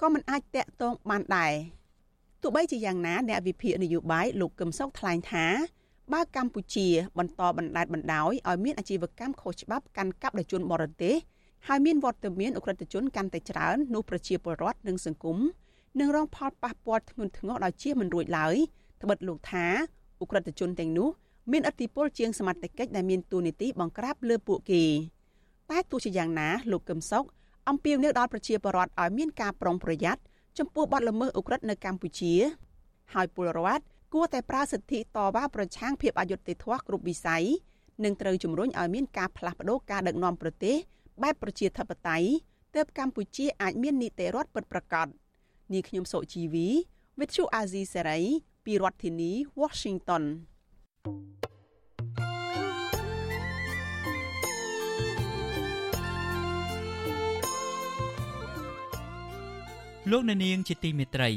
[0.00, 1.52] ក៏មិនអាចតាក់ទងបានដែរ
[2.42, 5.46] ទោះបីជាយ៉ាងណាអ្នកវិភាគនយោបាយលោកកឹមសុខថ្លែងថា
[6.12, 11.14] បើកម្ពុជា បន្តបណ្តែតបណ្តោយឲ្យមានអាជីវកម្មខុសច្បាប់កាន់កាប់ដោយជនបរទេស
[11.66, 15.38] ហើយមានវត្តមានអ ுக ្រិតជនកាន់តែច្រើននោះប្រជាពលរដ្ឋនិងសង្គម
[16.00, 18.56] នឹងរងផលប៉ះពាល់ធ្ងន់ធ្ងរដោយជាមិនរួចឡើយ
[19.02, 19.66] ត្បិតលោកថា
[20.20, 21.08] អ ுக ្រិតជនទាំងនោះ
[21.52, 24.84] មានឥទ្ធិពលជាងសមត្ថកិច្ចដែលមានទួនាទីបង្ក្រាបលើពួកគេ
[25.70, 27.24] តែទោះជាយ៉ាងណាលោកកឹមសុខ
[27.68, 30.20] អំពាវនាវដល់ប្រជាពលរដ្ឋឲ្យមានការប្រុងប្រយ័ត្ន
[30.58, 32.34] ចំពោះបទល្មើសអ ுக ្រិតនៅកម្ពុជា
[33.14, 33.82] ហើយពលរដ្ឋ
[34.14, 37.44] គួរតែប្រើសិទ្ធិតវ៉ាប្រឆាំងភាពអយុត្តិធម៌គ្រប់វិស័យ
[38.04, 40.76] និងត្រូវជំរុញឲ្យមានការផ្លាស់ប្តូរការដឹកនាំប្រទេស
[41.22, 42.28] បែបប្រជាធិបតេយ្យ
[42.74, 45.06] ទើបកម្ពុជាអាចមាននីតិរដ្ឋពិតប្រាកដ
[45.72, 46.68] នាងខ្ញុំសុជីវី
[47.18, 48.22] With you Azizi Serai
[48.64, 50.24] ពីរដ្ឋធានី Washington
[51.04, 51.36] thank you
[60.06, 61.30] បលោកអ្នកនាងជាទីមេត្រី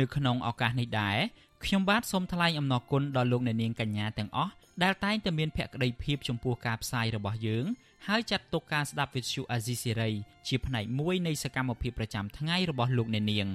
[0.00, 1.18] នៅក្នុងឱកាសនេះដែរ
[1.64, 7.64] ខ្ញុំបាទសូមថ្លែងអំណរគុណដល់លោកអ្នកនាងកញ្ញាទាំងអស់ដែលតែងតែមានភក្ដីភាពចំពោះការផ្សាយរបស់យើង
[8.06, 10.10] ហើយចាត់ទុកការស្ដាប់វិទ្យុអាស៊ីសេរី
[10.48, 13.48] ជាផ្នែកមួយនៃសកម្មភាពប្រចាំថ្ងៃរបស់លោកអ្នកនាង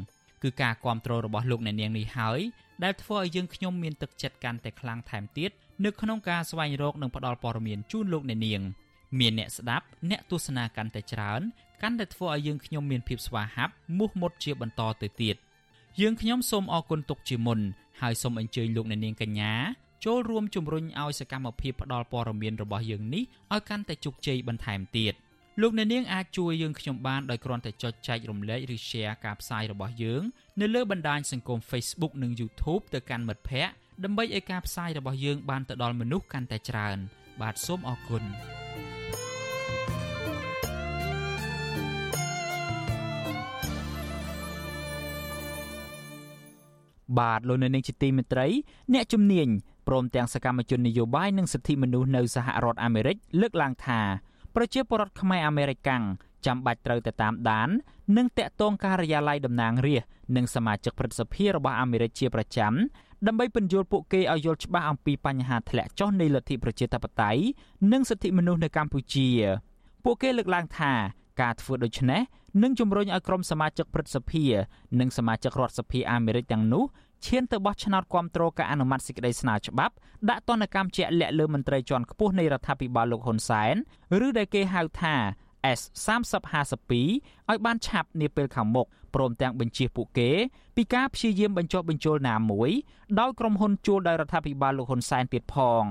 [0.44, 2.40] គឺការគ្រប់គ្រងរបស់លោកអ្នកនាងនេះហើយ
[2.84, 5.52] ដែលធ្វើឲ្យយើងខ្ញុំមានទឹកចិត្តកាន់តែខ្លាំងថែមទៀត
[5.86, 8.62] នៅក្នុងការស្វែងរកនិងផ្តល់ព័ត៌មានជូនលោកអ្នកនាង
[9.20, 11.42] មានអ្នកស្ដាប់អ្នកទស្សនាកាន់តែច្រើន
[11.82, 15.36] កាន់តែធ្វើឲ្យយើងខ្ញុំមានភាពស្វាហាប់មោះមុតជាបន្តទៅទៀត
[16.02, 17.60] យើងខ្ញុំសូមអរគុណទុកជាមុន
[18.02, 19.54] ហើយសូមអញ្ជើញលោកអ្នកនាងកញ្ញា
[20.06, 23.24] ចូលរួមជំរុញឲ្យសកម្មភាពផ្តល់ព័ត៌មានរបស់យើងនេះ
[23.54, 25.14] ឲ្យកាន់តែជោគជ័យបន្ថែមទៀត
[25.60, 30.24] លោកអ្នកនាងអាចជួយយើងខ្ញុំបានដោយគ្រាន់តែចុចចែករំលែកឬ share ការផ្សាយរបស់យើង
[30.62, 33.74] នៅលើបណ្ដាញសង្គម Facebook និង YouTube ទៅកាន់មិត្តភ័ក្តិ
[34.04, 36.98] ដើម្បីឲ្យការផ្សាយរបស់យើងបានទៅដល់មនុស្សកាន់តែច្រើន
[37.42, 38.24] បាទសូមអរគុណ
[47.20, 48.48] បាទលោកនៅនឹងជាទីមេត្រី
[48.94, 49.48] អ្នកជំនាញ
[49.88, 54.02] ព្រមទាំងសកម្មជននយោបាយនិងសិទ្ធិមនុស្សនៅសហរដ្ឋអាមេរិកលើកឡើងថា
[54.56, 56.04] ប្រជាពលរដ្ឋខ្មែរអាមេរិកាំង
[56.46, 57.70] ចាំបាច់ត្រូវតែតាមដាន
[58.18, 62.74] និងតាក់ទងការិយាល័យតំណាងរាស្ត្រនិងសមាជិកព្រឹទ្ធសភារបស់អាមេរិកជាប្រចាំ
[63.28, 67.42] ដើម្បីពន្យល់ពួកគេឲ្យយល់ច្បាស់អំពីបញ្ហាធ្លាក់ចុះនៃលទ្ធិប្រជាធិបតេយ្យ
[67.92, 69.28] និងសិទ្ធិមនុស្សនៅកម្ពុជា
[70.04, 70.94] ពួកគេលើកឡើងថា
[71.42, 72.22] ការធ្វើដូច្នេះ
[72.64, 74.44] នឹងជំរុញឲ្យក្រុមសមាជិកព្រឹទ្ធសភា
[75.00, 76.84] និងសមាជិករដ្ឋសភាអាមេរិកទាំងនោះ
[77.28, 79.94] ឈានទៅបោះឆ្នោតគាំទ្រការអនុម័តសេចក្តីស្នើច្បាប់
[80.30, 83.76] ដាក់ទណ្ឌកម្មជាក់លាក់លើមន្ត្រីជាន់ខ្ពស់នៃរដ្ឋាភិបាលលោកហ៊ុនសែន
[84.26, 85.16] ឬដែលគេហៅថា
[85.78, 86.92] S3052
[87.50, 90.30] ឲ្យបានឆាប់នាពេលខាងមុខព្រមទាំងបញ្ជាពួកគេ
[90.76, 92.72] ពីការព្យាយាមបញ្ចុះបញ្ចូលណាមួយ
[93.20, 95.84] ដោយក្រុមហ៊ុនជួលដោយរដ្ឋាភិបាលលោកហ៊ុនសែនទៀតផង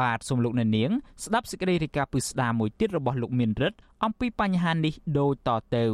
[0.00, 0.90] បាទសូមលោកអ្នកនាង
[1.24, 5.86] ស្ដាប់សេចក្តីរាយការណ៍ពិស្ដារមួយទៀតរបស់លោកមានរិទ្ធអំពីបញ្ហានេះដូចតទៅ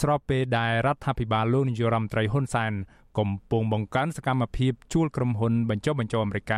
[0.00, 2.72] ស្របពេលដែលរដ្ឋាភិបាលលោកនាយរដ្ឋមន្ត្រីហ៊ុនសែន
[3.18, 6.52] កំពុងបង្កើនសកម្មភាពជួលក្រុមហ៊ុនបញ្ចុះបញ្ចូលអាមេរិក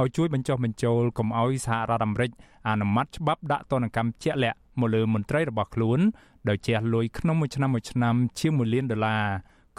[0.00, 2.30] ឲ្យជួយបញ្ចុះបញ្ចូលកុំឲ្យសហរដ្ឋអាមេរិក
[2.68, 6.00] អនុម័តច្បាប់ដាក់ទណ្ឌកម្មជាក់លាក់មកលើមន្ត្រីរបស់ខ្លួន
[6.48, 9.24] ដោយជះលុយក្នុងមួយឆ្នាំមួយឆ្នាំជាង1លានដុល្លារ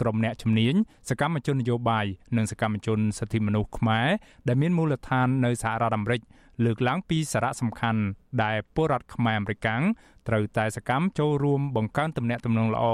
[0.00, 0.74] ក្រុមអ្នកជំនាញ
[1.08, 2.06] សកម្មជននយោបាយ
[2.36, 4.08] និងសកម្មជនសិទ្ធិមនុស្សខ្មែរ
[4.48, 6.20] ដែលមានមូលដ្ឋាននៅសហរដ្ឋអាមេរិក
[6.64, 8.02] លើកឡើងពីសារៈសំខាន់
[8.42, 9.82] ដែលពលរដ្ឋខ្មែរអាមេរិកាំង
[10.28, 12.84] ត្រូវតែសកម្មចូលរួមបង្កើនទំនាក់ទំនងល្អ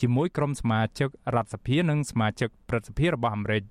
[0.00, 3.62] ជាមួយក្រុមសមាជិករដ្ឋសភានិងសមាជិកព្រឹទ្ធសភារបស់អាមេរិក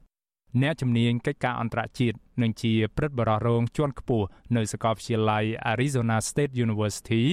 [0.62, 5.44] អ្នកជំនាញកិច្ចការអន្តរជាតិនិងជាព្រឹទ្ធបរិះរងជាន់ខ្ពស់នៅសាកលវិទ្យាល័យ
[5.74, 7.24] Arizona State University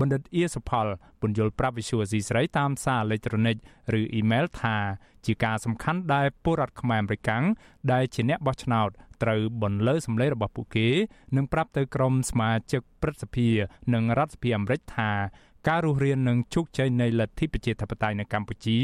[0.00, 0.86] បណ្ឌិតអៀសុផល
[1.20, 3.56] ពន្យល់ប្រាប់វិសុវស៊ីស្រីតាមសារអេឡិចត្រូនិក
[3.98, 4.76] ឬអ៊ីមែលថា
[5.26, 7.44] ជាការសំខាន់ដែលពលរដ្ឋខ្មែរអាមេរិកាំង
[7.92, 8.88] ដែលជាអ្នកបោះឆ្នោត
[9.22, 10.88] ត្រូវបន្លឺសម្លេងរបស់ពួកគេ
[11.36, 13.48] និងប្រាប់ទៅក្រុមសមាជិកព្រឹទ្ធសភា
[13.94, 15.10] និងរដ្ឋសភាអាមេរិកថា
[15.68, 18.78] ការរស់រាននិងជោគជ័យនៃលទ្ធិប្រជាធិបតេយ្យនៅកម្ពុជា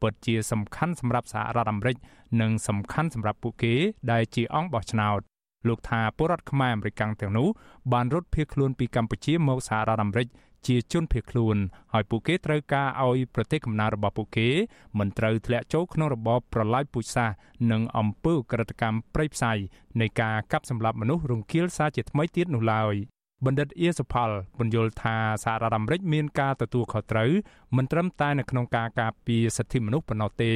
[0.00, 1.96] ពិតជាសំខាន់សម្រាប់សហរដ្ឋអាមេរិក
[2.40, 3.74] និងសំខាន់សម្រាប់ពួកគេ
[4.12, 5.20] ដែលជាអង្គបោះឆ្នោត
[5.68, 7.48] លោកថាពលរដ្ឋខ្មែរអាមេរិកទាំងនោះ
[7.92, 10.28] បានរត់ភៀសខ្លួនពីកម្ពុជាមកសហរដ្ឋអាមេរិក
[10.66, 11.56] ជាជនភៀសខ្លួន
[11.92, 14.48] ហើយពួកគេត្រូវការឲ្យប្រទេសកំណើតរបស់ពួកគេ
[14.98, 17.36] មិនត្រូវធ្លាក់ចូលក្នុងរបបប្រល័យពូជសាសន៍
[17.70, 19.52] និងអំពើក្រិតកម្មប្រៃផ្សៃ
[20.00, 22.94] នៃការកាប់សម្លាប់មនុស្សរង្គាលសារជាថ្មីទៀតនោះឡើយ
[23.46, 27.30] បណ្ឌិតអៀសុផលបញ្យល់ថាសហរដ្ឋអាមេរិកមានការទទួលខុសត្រូវ
[27.76, 30.52] មិនត្រឹមតែនៅក្នុងការការពារសិទ្ធិមនុស្សប៉ុណ្ណោះទេ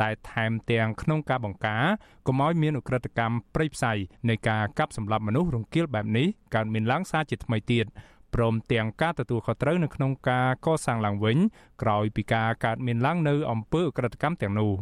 [0.00, 1.84] តែថែមទាំងក្នុងការបង្ការ
[2.26, 3.92] កុំឲ្យមានអ ுக ្រិតកម្មប្រៃផ្សៃ
[4.28, 7.86] នៃការកាប់សម្លាប់មនុស្សរង្គាលបែបនេះកើតមានឡើងសារជាថ្មីទៀត
[8.34, 11.36] ព្រមទាំងការទទួលខុសត្រូវនៅក្នុងការកសាងឡើងវិញ
[11.82, 14.72] ក្រោយពីការកើតមានឡើងនៅអំពើអក្រិតកម្មទាំងនោះ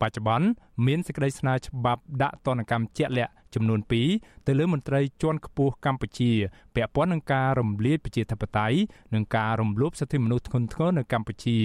[0.00, 0.46] បច្ចុប្បន្ន
[0.86, 3.80] មានសេចក្តីស្នើច្បាប់ដាក់ទណ្ឌកម្មជាក់លាក់ចំនួន
[4.12, 6.30] 2ទៅលើមន្ត្រីជាន់ខ្ពស់កម្ពុជា
[6.74, 8.78] ពាក់ព័ន្ធនឹងការរំលាយប្រជាធិបតេយ្យ
[9.14, 11.58] និងការរំលោភសិទ្ធិមនុស្សធ្ងន់ធ្ងរនៅកម្ពុជា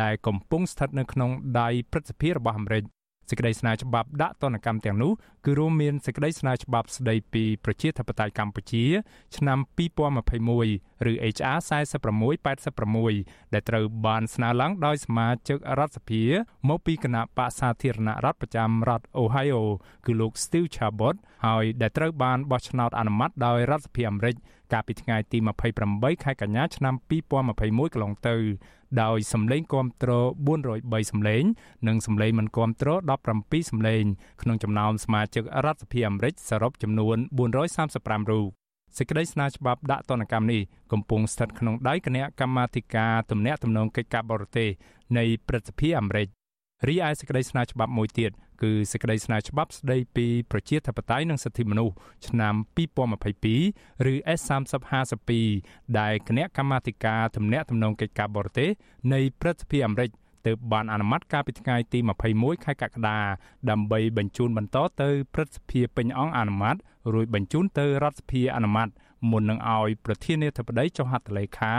[0.00, 1.30] ដែលកំពុងស្ថិតនៅក្នុង
[1.60, 2.84] ដៃព្រឹទ្ធសភារបស់អាមេរិក
[3.30, 5.12] សេចក្តីស្នើច្បាប់ដាក់ទណ្ឌកម្មទាំងនោះ
[5.44, 8.84] គឺរួមមានសេចក្តីស្នើច្បាប់ស្តីពីប្រជាធិបតេយ្យកម្ពុជា
[9.36, 9.58] ឆ្នាំ
[10.48, 11.58] 2021ឬ HR
[12.40, 16.22] 4686ដែលត្រូវបានស្នើឡើងដោយសមាជិករដ្ឋសភា
[16.68, 19.60] មកពីគណៈបក្សសាធារណរដ្ឋប្រចាំរដ្ឋ Ohio
[20.06, 21.16] គឺលោក Steve Chabot
[21.46, 24.36] ហើយដែលត្រូវបានបោះឆ្នោតអនុម័តដោយរដ្ឋសភាអាមេរិក
[24.72, 25.38] កាលពីថ្ងៃទី
[25.80, 26.94] 28ខែកញ្ញាឆ្នាំ
[27.38, 28.36] 2021កន្លងទៅ
[29.02, 30.10] ដោយសម្លេងគាំទ្រ
[30.60, 31.44] 403សម្លេង
[31.88, 32.88] និងសម្លេងមិនគាំទ្រ
[33.30, 34.04] 17សម្លេង
[34.42, 38.46] ក្នុងចំណោមសមាជិករដ្ឋសភាអាមេរិកសរុបចំនួន435រូប
[38.98, 40.60] សេចក្តីស្នើច្បាប់ដាក់ទណ្ឌកម្មនេះ
[40.92, 44.68] កំពុងស្ថិតក្នុងដៃគណៈកម្មាធិការទំនាក់ទំនងកិច្ចការបរទេស
[45.18, 46.28] នៃព្រឹទ្ធសភាអាមេរិក
[46.88, 48.30] រីឯសេចក្តីស្នើច្បាប់មួយទៀត
[48.62, 51.94] គឺសេចក្តីស្នើច្បាប់ស្តីពីប្រជាធិបតេយ្យនិងសិទ្ធិមនុស្ស
[52.28, 52.54] ឆ្នាំ
[53.26, 55.32] 2022ឬ S3052
[55.98, 58.70] ដែលគណៈកម្មាធិការទំនាក់ទំនងកិច្ចការបរទេស
[59.12, 60.10] នៃព្រឹទ្ធសភាអាមេរិក
[60.46, 61.98] ទើបបានអនុម័តកាលពីថ្ងៃទី
[62.32, 63.18] 21ខែកក្កដា
[63.70, 66.76] ដើម្បីបញ្ជូនបន្តទៅព្រឹទ្ធសភាពេញអង្គអនុម័ត
[67.12, 68.88] រួចបញ្ជូនទៅរដ្ឋសភាអនុម័ត
[69.30, 71.74] មុននឹងឲ្យប្រធានាធិបតីចុះហត្ថលេខា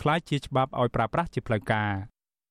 [0.00, 1.92] ក្លាយជាច្បាប់ឲ្យប្រើប្រាស់ជាផ្លូវការ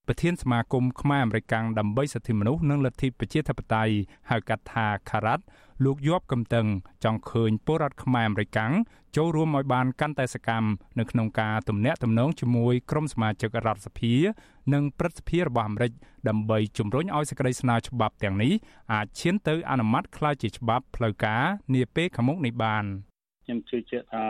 [0.09, 3.93] ប្រធានសមាគមខ្មែរអមេរិកដើម្បីសិទ្ធិមនុស្សនិងលទ្ធិប្រជាធិបតេយ្យ
[4.29, 5.43] ហៅកាត់ថាខារ៉ាត់
[5.85, 6.67] លោកយប់កំតឹង
[7.03, 8.59] ចង់ឃើញពលរដ្ឋខ្មែរអមេរិក
[9.15, 14.13] ចូលរួមឲ្យបានកាន់តែសកម្មនៅក្នុងការទំនាក់ទំនងជាមួយក្រុមសមាជិករដ្ឋសភា
[14.73, 15.91] និងព្រឹទ្ធសភារបស់អាមេរិក
[16.29, 18.51] ដើម្បីជំរុញឲ្យសេចក្តីស្នើច្បាប់ទាំងនេះ
[18.93, 21.43] អាចឈានទៅអនុម័តក្លាយជាច្បាប់ផ្លូវការ
[21.73, 22.85] នាពេលខាងមុខនេះបាន
[23.45, 24.25] ខ្ញុំជឿជាក់ថា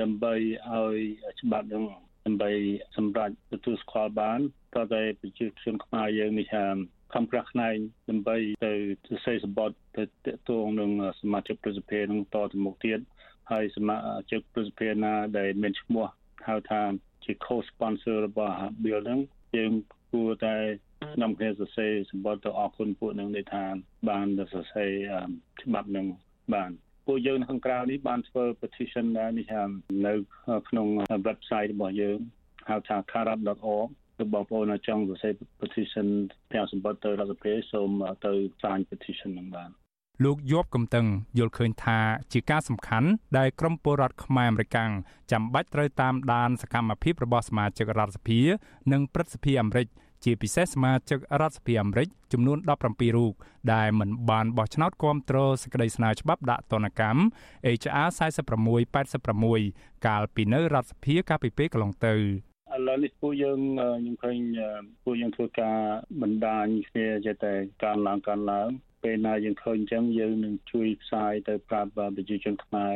[0.00, 0.34] ដើម្បី
[0.72, 0.96] ឲ្យ
[1.40, 1.84] ច្បាប់នឹង
[2.26, 2.50] ដើម្បី
[2.96, 4.40] សម្រាប់ទទួលស្គាល់បាន
[4.74, 6.64] តើតែប្រជាជនខ្មែរយើងនេះថា
[7.14, 7.76] ខំប្រាស់ខ្នែង
[8.08, 8.72] ដើម្បីទៅ
[9.08, 10.90] សរសេរសម្បត្តិទៅតកតងនឹង
[11.20, 12.98] សមាជិកប្រសិទ្ធិនឹងតទៅមុខទៀត
[13.50, 13.96] ហើយសមា
[14.30, 16.06] ជិកប្រសិទ្ធិណាដែលមានឈ្មោះ
[16.48, 16.82] ហៅថា
[17.24, 19.20] ជា co-sponsor របស់ bill ហ្នឹង
[19.56, 19.72] យើង
[20.12, 20.56] គួរតែ
[21.22, 23.64] នាំគ្នាសរសេរសម្បត្តិទៅអរគុណពួកនឹងដែលថា
[24.08, 24.90] បានសរសេរ
[25.62, 26.06] ច្បាប់នឹង
[26.54, 26.70] បាន
[27.06, 29.62] ពួកយើងនៅខាងក្រៅនេះបានធ្វើ petition ដែរនេះថា
[30.06, 30.14] នៅ
[30.68, 30.86] ក្នុង
[31.28, 32.18] website របស់យើង
[32.68, 33.88] ហៅថា karat.org
[34.20, 36.06] គឺបងប្អូនចង់សរសេរ petition
[36.52, 37.90] ទាំងសម្បត្តិទៅរដ្ឋសភាសូម
[38.26, 39.70] ទៅ sign petition នឹងបាន
[40.24, 41.06] លោកយប់កំតឹង
[41.38, 41.98] យល់ឃើញថា
[42.32, 43.08] ជាការសំខាន់
[43.38, 44.78] ដែលក្រមពលរដ្ឋខ្មែរអមេរិក
[45.32, 48.40] ចាំបាច់ត្រូវតាមដានសកម្មភាពរបស់សមាជិករដ្ឋសភា
[48.92, 49.86] និងព្រឹទ្ធសភាអាមេរិក
[50.24, 52.58] ជាពិសេសសមាជិករដ្ឋសភាអាមេរិកចំនួន
[52.88, 53.32] 17រូប
[53.74, 57.20] ដែលមិនបានបោះឆ្នោតគាំទ្រសេចក្តីស្នើច្បាប់ដាក់ទណ្ឌកម្ម
[57.78, 58.08] HR
[59.28, 63.60] 4686កាលពីនៅរដ្ឋសភាកាលពីពេលកន្លងទៅ ឥឡូវនេះពួកយើង
[64.00, 64.36] ខ្ញុំឃើញ
[65.04, 65.78] ពួកយើងធ្វើការ
[66.22, 67.52] បណ្ដាញគ្នាចេះតែ
[67.82, 68.68] កើនឡើងកើនឡើង
[69.02, 72.94] ពេលណាយើងឃើញអញ្ចឹងយើងនឹងជួយផ្សាយទៅប្រាប់ប្រជាជនខ្មែរ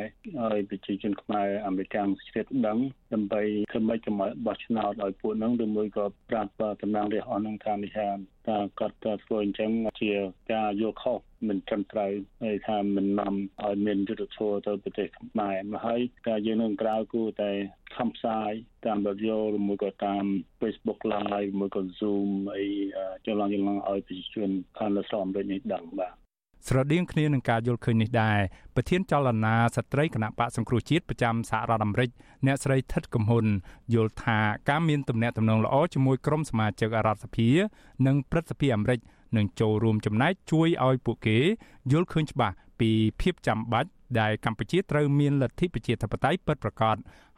[0.53, 2.79] ឲ្យប្រជាជនខ្មែរអាមេរិកជ្រាបដឹង
[3.13, 3.41] ដើម្បី
[3.71, 6.51] ធ្វើម៉េចកុំឲ្យបោះឆ្នោតឲ្យពួកហ្នឹងឬមួយក៏ប្រាប់
[6.81, 8.07] តំណាងរាស្ត្រអស់ហ្នឹងថានេះថា
[8.47, 8.95] ថាគាត់
[9.25, 10.11] ធ្វើអញ្ចឹងជា
[10.53, 12.11] ការយកខុសមិនត្រឹមត្រូវ
[12.43, 13.33] ហើយថាមិននាំ
[13.63, 17.51] ឲ្យមានយុទ្ធធម៌ទៅប្រទេសខ្មែរមកហើយតែយើងនឹងក្រៅគួរតែ
[17.97, 18.51] ខំផ្សាយ
[18.85, 20.25] តាមរយៈឬមួយក៏តាម
[20.59, 22.65] Facebook Live មួយក៏ Zoom អី
[23.27, 26.13] ចលងចលងឲ្យប្រជាជនខាងលើស្រមដូចនេះដឹងបាទ
[26.67, 28.39] ស្រដៀងគ្នានឹងការយល់ឃើញនេះដែរ
[28.75, 32.09] ប្រធានចលនាស្ត្រីគណៈបកសង្គ្រោះជាតិប្រចាំសហរដ្ឋអាមេរិក
[32.45, 33.45] អ្នកស្រីថិតកំហ៊ុន
[33.93, 37.49] យល់ថាការមានទំនាក់ទំនងល្អជាមួយក្រុមសមាជិករដ្ឋសភា
[38.07, 38.99] និងព្រឹទ្ធសភាអាមេរិក
[39.37, 41.37] នឹងចូលរួមចំណែកជួយឲ្យពួកគេ
[41.91, 46.95] យល់ឃើញច្បាស់ពីភាពចាំបាច់ដែលកម្ពុជាត្រូវមានលទ្ធិប្រជាធិបតេយ្យពិតប្រាកដ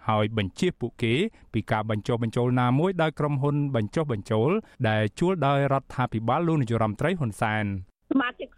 [0.07, 1.13] ហើយបញ្ជាពួកគេ
[1.53, 4.49] ពីការបញ្ចុះបញ្ចូលណាមួយដោយក្រុមហ៊ុនបញ្ចុះបញ្ចូល
[4.89, 7.65] ដែលជួលដោយរដ្ឋាភិបាលលោកនាយរដ្ឋមន្ត្រីហ៊ុនសែន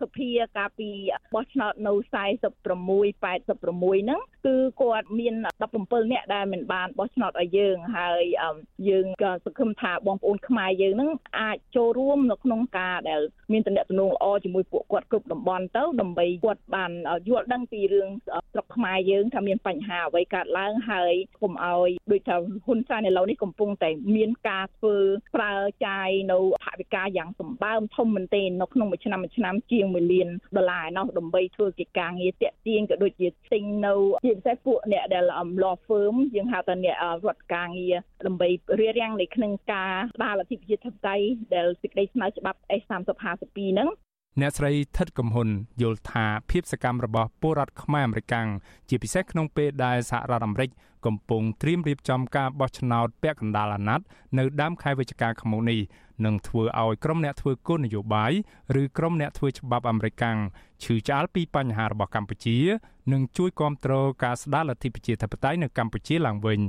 [0.02, 0.90] សមាជិកសភាកាលពី
[1.34, 1.94] បោះឆ្នោតនៅ
[2.24, 5.36] 46 86ហ្នឹងគឺគាត់មាន
[5.74, 8.24] 17នាក់ដែលមិនបានបោះឆ្នោតឲ្យយើងហើយ
[8.90, 13.22] យើងក៏សង្ឃឹមថាបងប្អូនខ្មែរយើងហ្នឹងអាចចូលរួមនៅក្នុងការដែល
[13.52, 16.92] មានតំណែងល្អជាមួយពួកគាត់គ្រប់តំបន់ទៅដើម្បីគាត់បាន
[17.30, 18.08] យល់ដឹងពីរឿង
[18.52, 22.36] ស្រុកខ្មែរយើងថាមានបញ្ហាអ្វីកើតឡើងហើយកុំឲ្យដូចថា
[22.66, 24.96] ហ៊ុនសែនឥឡូវនេះកំពុងតែមានការធ្វើ
[25.36, 25.54] ប្រើ
[25.88, 33.94] ចាយនៅថវិកាយ៉ាងសម្បើមធំមែនទែននៅក្នុងមួយឆ្នាំមួយឆ្នាំជាង1លានដុល្លារឯណោះដើម្បីធ្វើកិច្ចការងារតាក់ទាញក៏ដូចជាទិញនៅ
[34.26, 35.24] ជាពិសេសពួកអ្នកដែល
[35.64, 43.90] law firm យើងហៅថាអ្នករដ្ឋការងារដើម្បីរៀបរៀងនៅក្នុងការស្ដារលទ្ធិប្រជាធិបតេយ្យដែលសេចក្តីស្នើច្បាប់ S3052 ហ្នឹង
[44.42, 45.50] អ្នកស្រីថិតកំហ៊ុន
[45.82, 48.36] យល់ថាភាពសកម្មរបស់ពលរដ្ឋខ្មែរអាមេរិក
[48.90, 50.70] ជាពិសេសក្នុងពេលដែលសហរដ្ឋអាមេរិក
[51.06, 54.06] កំពុងត្រៀមរៀបចំការបោះឆ្នោតពាក់កណ្ដាលអាណត្តិ
[54.38, 55.80] នៅដើមខែវិច្ឆិកាឆ្នាំនេះ
[56.26, 58.32] នឹងធ្វើឲ្យក្រុមអ្នកធ្វើគោលនយោបាយ
[58.82, 60.24] ឬក្រុមអ្នកធ្វើច្បាប់អាមេរិក
[60.84, 62.58] ឈឺឆ្អាលពីបញ្ហារបស់កម្ពុជា
[63.12, 66.62] និងជួយគ្រប់គ្រងការស្ដារលទ្ធិប្រជាធិបតេយ្យនៅកម្ពុជាឡើងវិញ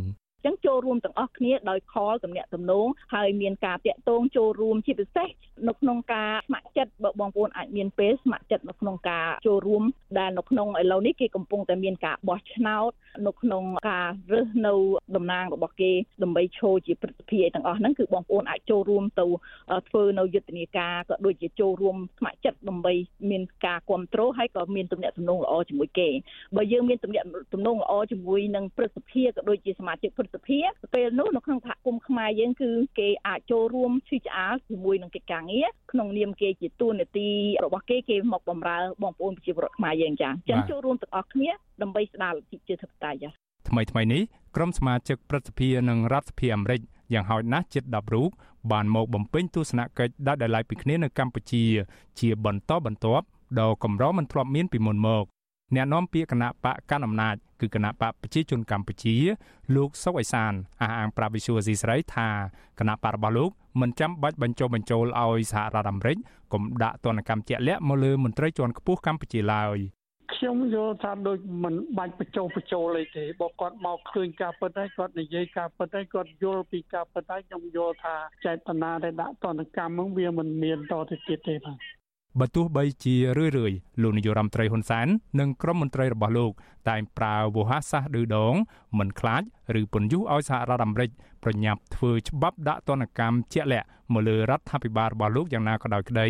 [0.45, 5.29] ចឹងចូលរួមទាំងអស់គ្នាដោយខលតំណាក់តំណងហើយមានការតាក់ទងចូលរួមជាពិសេស
[5.69, 9.83] នៅក្នុងការស្ម័គ្រចិត្តបើបងប្អូនអាចមានពេលស្ម័គ្រចិត្តនៅក្នុងការចូលរួម
[10.19, 12.91] ដែលនៅក្នុងឥឡូវនេះគេកំពុងតែមានការបោះឆ្នោត
[13.27, 14.75] នៅក្នុងការរើសនៅ
[15.17, 19.27] តំណាងរបស់គេដើម្បីឈរជាព្រឹទ្ធសភាទាំងអស់ហ្នឹងគឺបងប្អូនអាចចូលរួមទៅ
[19.89, 22.93] ធ្វើនៅយុទ្ធនាការក៏ដូចជាចូលរួមស្ម័គ្រចិត្តដើម្បី
[23.31, 26.09] មានការគ្រប់គ្រងហើយក៏មានទំនាក់ទំនងល្អជាមួយគេ
[26.57, 30.59] បើយើងមានទំនាក់ទំនងល្អជាមួយនឹងព្រឹទ្ធសភាក៏ដូចជាសមាជិកព្រឹទ្ធសភា
[30.95, 37.29] ពេលនោះនៅក្នុងសហគមន៍ខ្មែរយើងគឺគេអាចចូលរួមឈឺឆ្អាលជាមួយនឹងកិច្ចការងារក្នុងនាមគេជាតួនាទី
[37.65, 41.51] របស់គេគេមកបម្រើបងប្អូនប្រជាពលរដ្ឋខ្មែរយើងចាអញ្ចឹងចូលរួមទាំងអស់គ្នា
[41.83, 43.31] ដើម្បីស្ដារលទ្ធិប្រជាធិបតេយ្យចា
[43.69, 44.23] ថ្មីថ្មីនេះ
[44.57, 46.81] ក្រុមសមាជិកព្រឹទ្ធសភានិងរដ្ឋសភាអាមេរិក
[47.15, 48.31] យ៉ាងហោចណាស់ជិត10រូប
[48.73, 51.65] បានមកបំពេញទស្សនកិច្ចដាច់ដោយឡែកពីគ្នានៅកម្ពុជា
[52.21, 53.25] ជាបន្តបន្ទាប់
[53.61, 55.25] ដ៏កម្រមិនធ្លាប់មានពីមុនមក
[55.75, 59.17] អ្នកនាំពាក្យគណៈបកកណ្ដាលអំណាចគឺគណៈបកប្រជាជនកម្ពុជា
[59.77, 62.29] លោកសុកអេសានអះអាងប្រាប់វិសុវស៊ីស្រីថា
[62.79, 63.51] គណៈបករបស់លោក
[63.81, 66.17] មិនចាំបាច់បញ្ចុះបញ្ចូលឲ្យសហរដ្ឋអាមេរិក
[66.53, 69.79] កុំដាក់ទណ្ឌកម្មជាក់លាក់មកលើមន្ត្រីជាន់ខ្ពស់កម្ពុជាឡើយ
[70.35, 82.00] ខ្ញុំយល់ថាដូចមិនបាច់បញ្ចុះបញ្ចូលអីទេបើគាត់មកឃើញការពិតហើយគាត់និយាយការពិតហើយគាត់យល់ពីការពិតហើយខ្ញុំយល់ថាចេតនាដែលដាក់ទណ្ឌកម្មហ្នឹងវាមិនមានតទៅទៀតទេបាទ
[82.39, 85.09] បើទោះបីជារឿយៗលោកនាយរដ្ឋមន្ត្រីហ៊ុនសែន
[85.41, 86.53] និងក្រុមមន្ត្រីរបស់លោក
[86.89, 88.55] តែងប្រើវោហារសាស្ត្រឌឺដង
[88.99, 89.43] មិនខ្លាច
[89.81, 91.11] ឬពន្យុះឲ្យសហរដ្ឋអាមេរិក
[91.45, 96.29] ប្រញាប់ធ្វើច្បាប់ដាក់ទណ្ឌកម្មជាក់លាក់មកលើរដ្ឋាភិបាលរបស់លោកយ៉ាងណាក៏ដោយក្តី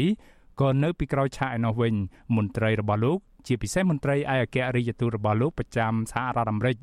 [0.60, 1.94] ក៏នៅពីក្រោយឆាកឯនោះវិញ
[2.36, 6.76] មន្ត្រីរបស់លោកជាពិសេសមន្ត្រីឯកអគ្គរដ្ឋទូតរបស់លោកប្រចាំសហរដ្ឋអាមេរិក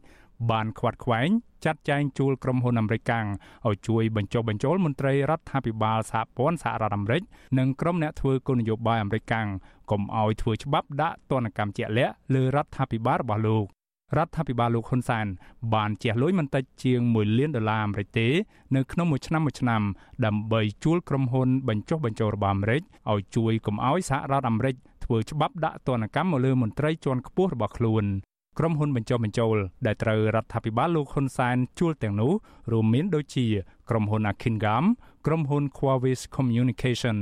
[0.51, 1.29] បានខ្វាត់ខ្វែង
[1.65, 3.27] ចាត់ចែងជួលក្រុមហ៊ុនអាមេរិកកាំង
[3.67, 7.21] ឲ្យជួយបញ្ចុះបញ្ចូលមន្ត្រីរដ្ឋាភិបាលសហព័ន្ធសហរដ្ឋអាមេរិក
[7.59, 9.47] និងក្រុមអ្នកធ្វើគោលនយោបាយអាមេរិកកាំង
[9.91, 13.65] កុំឲ្យធ្វើច្បាប់ដាក់ទណ្ឌកម្មជាក់លាក់លើរដ្ឋាភិបាលរបស់លោក
[14.17, 15.27] រដ្ឋាភិបាលលោកហ៊ុនសែន
[15.73, 18.27] បានជះលុយមិនតិចជាង1លានដុល្លារអាមេរិកទេ
[18.75, 19.81] នៅក្នុងមួយឆ្នាំមួយឆ្នាំ
[20.25, 22.81] ដើម្បីជួលក្រុមហ៊ុនបញ្ចុះបញ្ចូលរបស់អាមេរិក
[23.11, 28.05] ឲ្យជួយកុំឲ្យសហរដ្ឋអាមេរិកធ្វើច្បាប់ដាក់ទណ្ឌកម្មមកលើមន្ត្រីជាន់ខ្ពស់របស់ខ្លួន
[28.59, 32.31] ក្រុមហ៊ុនបញ្ចុះបញ្ចូលដែលត្រូវរដ្ឋាភិបាលលោកហ៊ុនសែនជួលទាំងនោះ
[32.71, 33.45] រួមមានដូចជា
[33.89, 34.85] ក្រុមហ៊ុន Akingam
[35.25, 37.17] ក្រុមហ៊ុន Quavis Communication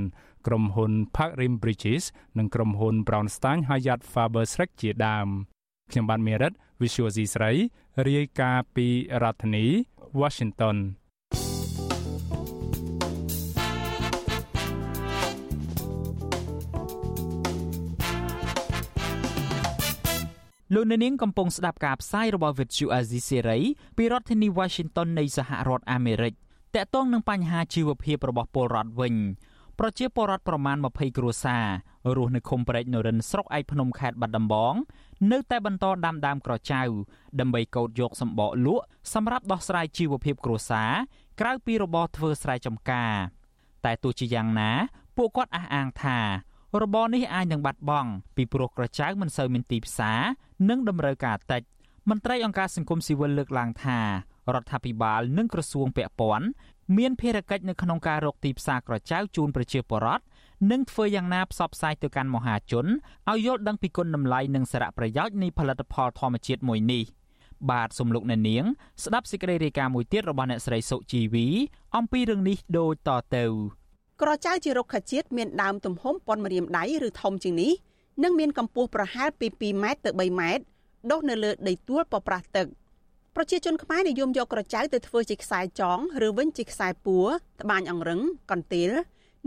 [0.48, 2.04] ក្រុមហ៊ុន Park Rim Bridges
[2.38, 5.28] និងក្រុមហ៊ុន Brownstein Hyatt Faber Schreck ជាដើម
[5.92, 7.52] ខ្ញុំបានមេរិត Visual C ស្រី
[8.08, 8.88] រាយការណ៍ពី
[9.24, 9.66] រដ្ឋធានី
[10.20, 10.78] Washington
[20.76, 23.62] លោកអ្នកនាងកំពុងស្ដាប់ការផ្សាយរបស់ Vuthu Azizi Serai
[23.98, 26.34] ពីរដ្ឋធានី Washington នៃសហរដ្ឋអាមេរិក
[26.76, 29.16] តកតងនឹងបញ្ហាជីវភាពរបស់ពលរដ្ឋវិញ
[29.80, 31.66] ប្រជាពលរដ្ឋប្រមាណ20គ្រួសារ
[32.16, 34.74] រស់នៅឃុំព្រែកនរិនស្រុកឯកភ្នំខេត្តបាត់ដំបង
[35.32, 36.82] នៅតែបន្តដាំដើមក្រចៅ
[37.40, 40.92] ដើម្បីកោតយកសម្បកលក់សម្រាប់ដោះស្រាយជីវភាពគ្រួសារ
[41.40, 43.14] ក្រៅពីរបរធ្វើស្រែចម្ការ
[43.86, 44.72] តែទោះជាយ៉ាងណា
[45.18, 46.20] ពួកគាត់អះអាងថា
[46.84, 50.22] របរនេះអាចនឹងបាត់បង់ពីព្រោះក្រចៅមិនសូវមានទីផ្សារ
[50.70, 51.62] និងតម្រូវការតិច
[52.10, 54.00] មន្ត្រីអង្គការសង្គមស៊ីវិលលើកឡើងថា
[54.54, 56.48] រដ្ឋាភិបាលនិងក្រសួងពាក់ព័ន្ធ
[56.98, 60.24] មានភារកិច្ចនៅក្នុងការរកទីផ្សារក្រចៅជូនប្រជាពលរដ្ឋ
[60.72, 62.86] និងធ្វើយ៉ាងណាផ្សព្វផ្សាយទៅកាន់មហាជន
[63.30, 67.04] ឲ្យយល់ដឹងពីគុណតម្លៃនិងសារៈប្រយោជន៍នៃផលិតផលធម្មជាតិមួយនេះ
[67.72, 68.64] បាទសំលោកអ្នកនាង
[69.04, 71.48] ស្ដាប់សេចក្តីរាយការណ៍មួយទៀតរបស់អ្នកស្រីសុជីវី
[71.98, 73.46] អំពីរឿងនេះដូចតទៅ
[74.22, 77.72] ក្រចៅជារុក្ខជាតិមានដើមទំហំប៉ុនម្រាមដៃឬធំជាងនេះ
[78.24, 80.63] និងមានកម្ពស់ប្រហែលពី2ម៉ែត្រទៅ3ម៉ែត្រ
[81.11, 82.68] ដុះនៅលើដីទួលប្រប្រាស់ទឹក
[83.36, 87.28] ប្រជាជនខ្មែរនិយមយកក្រចៅទៅធ្វើជាខ្សែចងឬវិញជាខ្សែពួរ
[87.61, 88.89] ត្បាញអង្រឹងកន្ទេល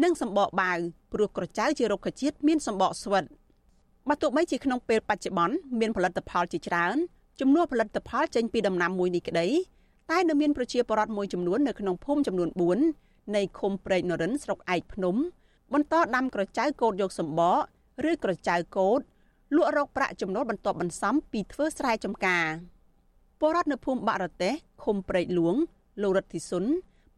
[0.03, 0.79] និងសម្បកបាវ
[1.13, 3.25] ព្រោះក្រចៅជារុក្ខជាតិមានសម្បកស្វិត
[4.09, 6.97] បើទោះបីជាក្នុងពេលបច្ចុប្បន្នមានផលិតផលជាច្រើន
[7.41, 9.49] ចំនួនផលិតផលចេញពីដំណាំមួយនេះក្តី
[10.11, 15.17] តែនៅមានប្រជាពលរដ្ឋមួយចំនួននៅក្នុងភូមិចំនួន4 នៃឃុំព្រែកនរិនស្រុកឯកភ្នំ
[15.73, 17.61] បន្តដាំក្រចៅកោតយកសម្បក
[18.11, 19.01] ឬក្រចៅកោត
[19.57, 22.47] លក់រកប្រាក់ចំណូលបន្ទាប់បន្សំពីធ្វើស្រែចម្ការ
[23.41, 24.55] ពលរដ្ឋនៅភូមិបាក់រទេស
[24.85, 25.55] ឃុំព្រែកលួង
[26.03, 26.65] លោករិទ្ធិសុន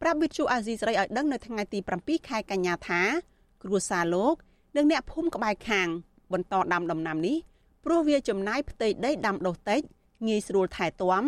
[0.00, 3.02] ប្រាប់វិទ្យុអាស៊ីសេរីឲ្យដឹងនៅថ្ងៃទី7ខែកញ្ញាថា
[3.62, 4.34] គ្រួសារលោក
[4.76, 5.88] និងអ្នកភូមិក្បែរខាង
[6.32, 7.36] បន្តដាំដំណាំនេះ
[7.84, 9.80] ព្រោះវាចំណាយផ្ទៃដីដាំដុះតិច
[10.28, 11.24] ងាយស្រួលថែទាំ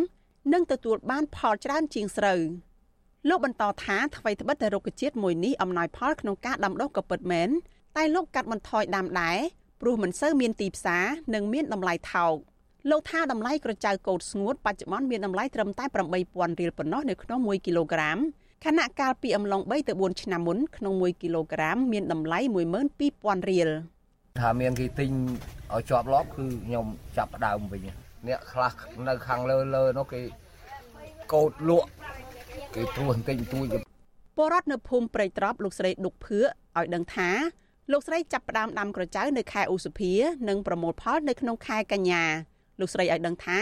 [0.53, 2.41] និងទទួលបានផលច្រើនជាងស្រូវ
[3.29, 7.49] លោកបន្តថាថ្មីត្បិតតែរុក្ខជាតិមួយនេះអំណោយផលក្នុងការដាំដុះក៏ពិតមែន
[7.97, 9.39] តែលោកកាត់បន្ថយដាំដែរ
[9.81, 11.05] ព្រោះមិនសូវមានទីផ្សារ
[11.35, 12.35] និងមានតម្លៃថោក
[12.91, 15.85] លោកថាតម្លៃក្រចៅកោតស្ងួតបច្ចុប្បន្នមានតម្លៃត្រឹមតែ
[16.23, 18.19] 8000រៀលប៉ុណ្ណោះនៅក្នុង1គីឡូក្រាម
[18.65, 22.39] ខណៈកាលពីអំឡុង3ទៅ4ឆ្នាំមុនក្នុង1គីឡូក្រាមមានតម្លៃ
[22.95, 23.69] 12000រៀល
[24.41, 25.11] ថាមានគេទិញ
[25.75, 27.83] ឲ្យជាប់លាប់គឺខ្ញុំចាប់ផ្ដើមវិញ
[28.29, 28.73] អ្នកខ្លះ
[29.09, 30.21] នៅខាងលើលើនោះគេ
[31.35, 31.89] កោតលក់
[32.77, 33.67] គេព្រោះបន្តិចបន្តួច
[34.37, 37.31] ពលរដ្ឋនៅភូមិព្រៃត្រប់លោកស្រីដុកភឿឲ្យដឹងថា
[37.93, 40.13] លោកស្រីចាប់ផ្ដើមដាំក្រចៅនៅខែឧសភា
[40.49, 42.25] និងប្រមូលផលនៅក្នុងខែកញ្ញា
[42.81, 43.61] លោកស្រីឲ្យដឹងថា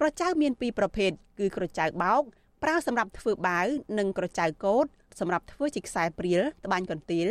[0.00, 2.22] ក្រចៅមានពីរប្រភេទគឺក្រចៅបោក
[2.62, 3.66] ប្រើសម្រាប់ធ្វើបាវ
[3.98, 4.86] និងក្រចៅកោត
[5.20, 7.28] សម្រាប់ធ្វើជាខ្សែព្រាលត្បាញកន្ទាល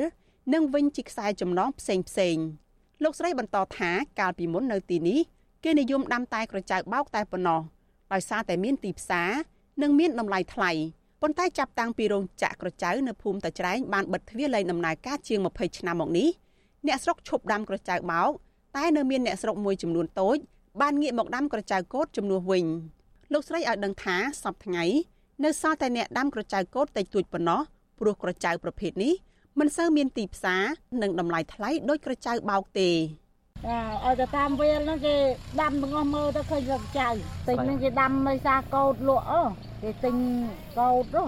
[0.54, 2.38] និងវិញជាខ្សែចំណងផ្សេងផ្សេង
[3.04, 5.20] លោកស្រីបន្តថាកាលពីមុននៅទីនេះ
[5.64, 7.62] គេនិយមដាំតែក្រចៅបោកតែប៉ុណ្ណោះ
[8.14, 9.30] ដោយសារតែមានទីផ្សារ
[9.82, 10.72] និងមានតម្លៃថ្លៃ
[11.28, 16.30] ប៉ុន្តែចាប់តាំងពីរោងចក្រក្រចៅនៅភូមិតាច្រែងបានបិទទ្វារលែងដំណើរការជាង20ឆ្នាំមកនេះ
[16.88, 18.32] អ្នកស្រុកឈប់ដាំក្រចៅបោក
[18.78, 20.38] តែនៅមានអ្នកស្រុកមួយចំនួនតូច
[20.82, 22.66] បានងាកមកដាំក្រចៅកោតជំនួសវិញ
[23.34, 24.84] លោកស្រីឲ្យដឹងថាសប្តាហ៍ថ្ងៃ
[25.44, 27.62] នៅសល់តែអ្នកដាំក្រចៅកោតតិចតួចប៉ុណ្ណោះ
[28.00, 29.14] ព្រោះក្រចៅប្រភេទនេះ
[29.60, 30.64] មិនសូវមានទីផ្សារ
[31.02, 32.90] និងតម្លៃថ្លៃដូចក្រចៅបោកទេ
[33.72, 35.16] ឲ្យទៅតាមវាលហ្នឹងគេ
[35.62, 37.10] ដាំទាំងអស់មើលទៅឃើញរកចៅ
[37.48, 39.42] ទិញហ្នឹងគេដាំនៅសាកោតលក់អូ
[39.84, 40.16] គេទិញ
[40.80, 41.26] កោតហ៎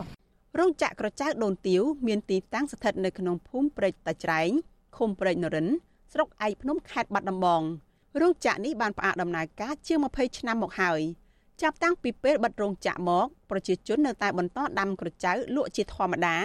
[0.60, 4.50] រោងចក្រក្រចៅដូនទាវមានទីតាំងស្ថិតនៅក្នុងភូមិព្រែកតាច្រែង
[4.98, 5.68] ឃុំព្រែកនរិន
[6.14, 7.62] ស្រុកឯកភ្នំខេត្តបាត់ដំបង
[8.22, 11.02] រោងចក្រនេះបានផ្អាកដំណើរការជាង20ឆ្នាំមកហើយ
[11.62, 16.38] ចាប់តាំងពីពេលបិទរោងចក្រមកប្រជាជននៅតែបន្តដាំក្រចៅលក់ជាធម្មតា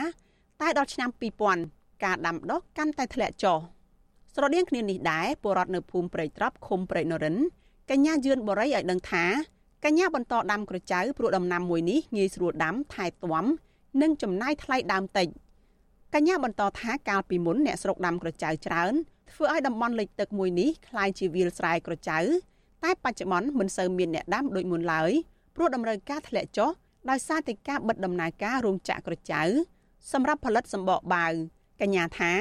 [0.61, 1.11] តែដល់ឆ្នាំ
[1.57, 3.59] 2000ការដាំដុះកាន់តែធ្លាក់ចុះ
[4.36, 7.36] ស្រដៀងគ្នានេះដែរពលរដ្ឋនៅភូមិព្រែកត្រប់ឃុំព្រែកនរិន
[7.92, 9.26] កញ្ញាយឿនបរិយឲ្យដឹងថា
[9.86, 13.46] កញ្ញាបន្តដាំក្រចៅព្រោះដំណាំមួយនេះងាយស្រួលដាំថែទាំ
[14.02, 15.28] និងចំណាយថ្លៃដើមតិច
[16.14, 18.94] កញ្ញាបន្តថាកាលពីមុនអ្នកស្រុកដាំក្រចៅច្រើន
[19.32, 22.20] ធ្វើឲ្យតំបន់លិចទឹកមួយនេះคล้ายជាវាលស្រែក្រចៅ
[22.84, 25.12] តែបច្ចុប្បន្នមិនសូវមានអ្នកដាំដូចមុនឡើយ
[25.56, 26.70] ព្រោះតម្រូវការធ្លាក់ចុះ
[27.10, 29.42] ដោយសារតែការបិទដំណើរការរោងចក្រក្រចៅ
[30.12, 31.34] សម្រាប់ផលិតសម្បកបាវ
[31.82, 32.34] កញ្ញាថា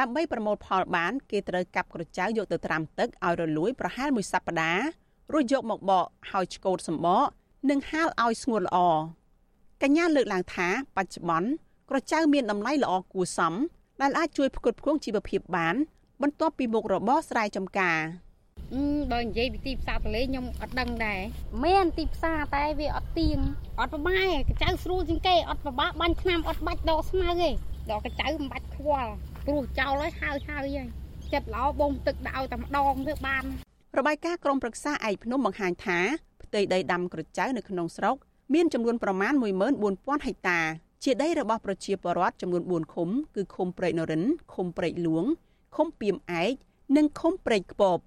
[0.00, 4.84] ដើម្បីប្រមូលផលបានគេត្រូវកាប់ក្រចៅយកទៅត្រាំទឹកឲ្យរលួយប្រហែលមួយសប្តាហ៍
[5.32, 7.26] រួចយកមកបកហើយឆ្កូតសម្បក
[7.70, 8.78] និងហាលឲ្យស្ងួតល្អ
[9.82, 11.48] កញ្ញាលើកឡើងថាបច្ចុប្បន្ន
[11.90, 13.54] ក្រចៅមានតម្លៃល្អគួរសម
[14.00, 15.74] ដែលអាចជួយផ្គត់ផ្គង់ជីវភាពបាន
[16.22, 18.00] បន្ទាប់ពីមុខរបរស្រែចម្ការ
[19.12, 21.20] បើនិយាយពីទីផ្សារតលេខ្ញុំអត់ដឹងដែរ
[21.64, 23.38] មានទីផ្សារតែវាអត់ទៀង
[23.80, 27.50] អត់ប្រម៉ែកញ្ចៅស្រួលជាងគេអត់ប្របាក់បាញ់ឆ្នាំអត់បាច់ដកស្មៅទេ
[27.90, 29.12] ដកកញ្ចៅមិនបាច់ខ្វល់
[29.46, 30.88] ព្រោះចោលហើយហើយហើយហើយ
[31.32, 33.44] ចិត្តល្អបងទឹកដាក់ឲ្យតែម្ដងទៅបាន
[33.98, 35.98] របាយការណ៍ក្រមប្រឹក្សាឯកភ្នំបង្ហាញថា
[36.42, 38.16] ផ្ទៃដីដាំក្រចៅនៅក្នុងស្រុក
[38.54, 39.32] មានចំនួនប្រមាណ
[39.80, 40.60] 14000ហិកតា
[41.04, 44.22] ជាដីរបស់ប្រជាពលរដ្ឋចំនួន4ឃុំគឺឃុំព្រែកនរិន
[44.54, 45.24] ឃុំព្រែកលួង
[45.76, 46.52] ឃុំពីមឯក
[46.96, 47.98] និងឃុំព្រែកខ្ពប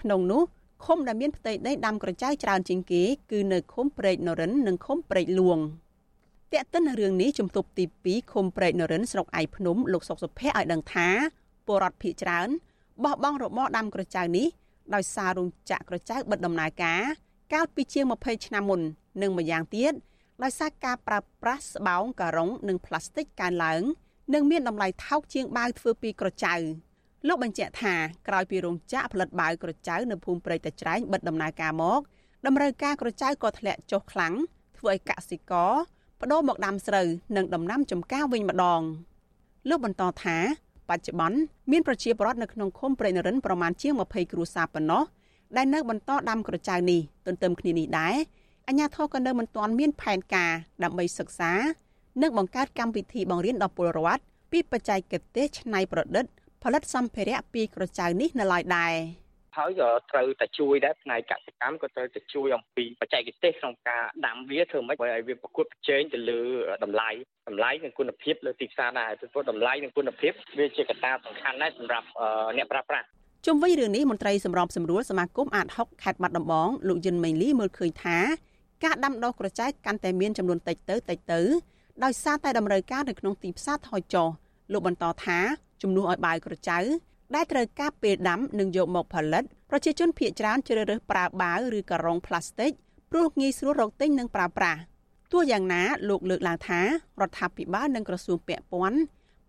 [0.00, 0.42] ក្នុងនោះ
[0.84, 5.58] ឃុំដែលមានផ្ទៃដីដាំក្រចៅច្រើនជាងគេគឺនៅឃុំព្រែកនរិននិងឃុំព្រែកលួង
[6.54, 11.08] តែកតិនរឿងនេះជំទប់ទី2ឃុំព្រែកនរិនស្រុកឯភ្នំលោកសុកសុភ័ក្រឲ្យដឹងថា
[11.66, 12.48] ពលរដ្ឋភៀកច្រើន
[13.04, 14.46] បោះបង់របរដាំក្រចៅនេះ
[14.94, 17.02] ដោយសាររោងចក្រក្រចៅបិទដំណើរការ
[17.52, 18.80] កាលពីជាង20ឆ្នាំមុន
[19.22, 19.92] និងម្យ៉ាងទៀត
[20.42, 23.82] ដោយសារការប្រើប្រាស់ស្បោងការ៉ុងនិងផ្លាស្ទិកកើនឡើង
[24.34, 26.54] និងមានតម្លៃថោកជាងបាវធ្វើពីក្រចៅ
[27.28, 27.94] លោកបញ្ជាក់ថា
[28.28, 32.00] ក្រោយពីរោងចក្រផលិតបាវក្រចៅនៅភូមិព្រៃតាច្រែងបិទដំណើរការមក
[32.46, 34.34] តម្រូវការក្រចៅក៏ធ្លាក់ចុះខ្លាំង
[34.78, 35.72] ធ្វើឲ្យកសិករ
[36.20, 37.06] បដូរមកដាំស្រូវ
[37.36, 38.80] និងដំណាំចម្ការវិញម្ដង
[39.68, 40.36] លោកបន្តថា
[40.88, 41.38] បច្ចុប្បន្ន
[41.70, 45.02] មានប្រជាពលរដ្ឋនៅក្នុងឃុំព្រៃនរិនប្រមាណជាង20គ្រួសារប៉ុណ្ណោះ
[45.56, 48.14] ដែលនៅបន្តដាំក្រចៅនេះទន្ទឹមគ្នានេះដែរ
[48.68, 50.52] អាជ្ញាធរក៏នៅមិនទាន់មានផែនការ
[50.82, 51.52] ដើម្បីសិក្សា
[52.22, 56.24] និងបង្កើតកម្មវិធីបង្រៀនដល់ពលរដ្ឋពីបច្ចេកទេសច្នៃប្រឌិត
[56.62, 58.94] ផលិតសម្ភារៈពីក្រចៅនេះនៅឡើយដែរ
[59.58, 66.40] ហើយក៏ត្រូវតែជួយដែរផ្នែកកសិកម្មក៏ត្រូវតែជួយអំពីបច្ចេកទេសក្នុងការដាំវាធ្វើម៉េចឲ្យវាប្រកួតប្រជែងទៅលើ
[66.84, 67.10] តម្លៃ
[67.48, 72.06] តម្លៃនិងគុណភាពលើទីផ្សារដែរព្រោះតម្លៃនិងគុណភាពវាជាកត្តាសំខាន់ដែរសម្រាប់
[72.56, 73.06] អ្នកប្រើប្រាស់
[73.46, 78.18] ជុំវិញរឿងនេះមន្ត្រីសម្របសម្រួលសមាគមអាត6ខេត្តបាត់ដំបងលោកយិនមេងលីមើលឃើញថា
[78.84, 81.40] ការដាំដុះក្រចៅកាន់តែមានចំនួនតិចទៅតិចទៅ
[82.04, 84.28] ដោយសារតែតម្រូវការនៅក្នុងទីផ្សារថយចុះ
[84.72, 85.38] លោកបន្តថា
[85.82, 86.78] ជំនួសឲ្យបាវក្រចៅ
[87.34, 92.70] ដែលត្រូវការពេលដាំនិងយកមកផលិតប្រជាជនភ ieck ច្រើនជ្រើសរើសប្រើបាវឬការ៉ុងផ្លាស្ទិក
[93.10, 94.80] ព្រោះងាយស្រួលរកទិញនិងប្រើប្រាស់
[95.32, 96.86] ទោះយ៉ាងណាលោកលើកឡើងថារ
[97.28, 99.00] ដ្ឋាភិបាលនិងក្រសួងពាក់ព័ន្ធ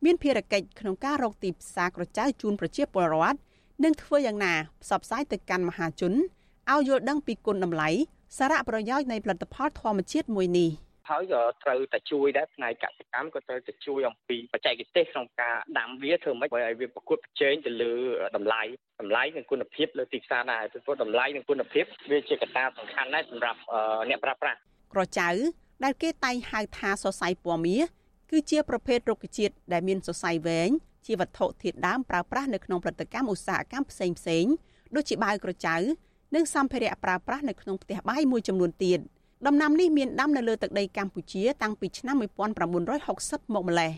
[0.05, 3.39] មានភារកិច្ចក្នុងការរកទីផ្សារក្រចៅជូនប្រជាពលរដ្ឋ
[3.83, 7.89] និងធ្វើយ៉ាងណាផ្សព្វផ្សាយទៅកាន់មហាជនឲ្យយល់ដឹងពីគុណតម្លៃ
[8.37, 10.69] សារៈប្រយោជន៍នៃផលិតផលធម្មជាតិមួយនេះ
[11.09, 17.93] ហើយក៏ត្រូវតែជួយដែរផ្នែកកសិកម្មក៏ត្រូវតែជួយអំពីបច្ចេកទេសក្នុងការដាំវាធ្វើម៉េចឲ្យវាប្រកួតប្រជែងទៅលើ
[18.37, 18.61] តម្លៃ
[19.01, 23.59] តម្លៃនិងគុណភាពលើទីផ្សារដែរព្រោះតម្លៃនិងគុណភាពវាជាកត្តាសំខាន់ដែរសម្រាប់
[24.09, 24.57] អ្នកប្រើប្រាស់
[24.93, 25.29] ក្រចៅ
[25.83, 27.83] ដែលគេតែងហៅថាសរសៃពណ៌មាស
[28.31, 30.69] គឺជាប្រភេទរុក្ខជាតិដែលមានសរសៃវែង
[31.07, 34.45] ជាវត្ថុធាតុដើមប្រើប្រាស់នៅក្នុងផលិតកម្មឧស្សាហកម្មផ្សេងផ្សេង
[34.95, 35.75] ដូចជាបាវក្រចៅ
[36.35, 38.99] និងសម្ភារៈប្រើប្រាស់នៅក្នុងផ្ទះបាយមួយចំនួនទៀត
[39.47, 43.91] ដំណាំនេះមានដាំនៅលើទឹកដីកម្ពុជាតាំងពីឆ្នាំ1960មកម្ល៉េះ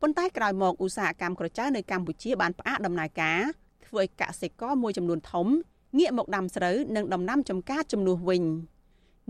[0.00, 3.40] ប៉ុន្តែក្រោយមកឧស្សាហកម្មក្រចៅនៅកម្ពុជាបានផ្អាកដំណើរការ
[3.86, 5.46] ធ្វើឲ្យកសិករមួយចំនួនធំ
[5.98, 8.42] ងាកមកដាំស្រូវនិងដំណាំចម្ការជំនួសវិញ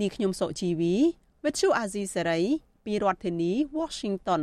[0.00, 0.94] នេះខ្ញុំសុជីវី
[1.42, 2.44] With you Azizi Saray
[2.84, 4.42] ពីរដ្ឋធានី Washington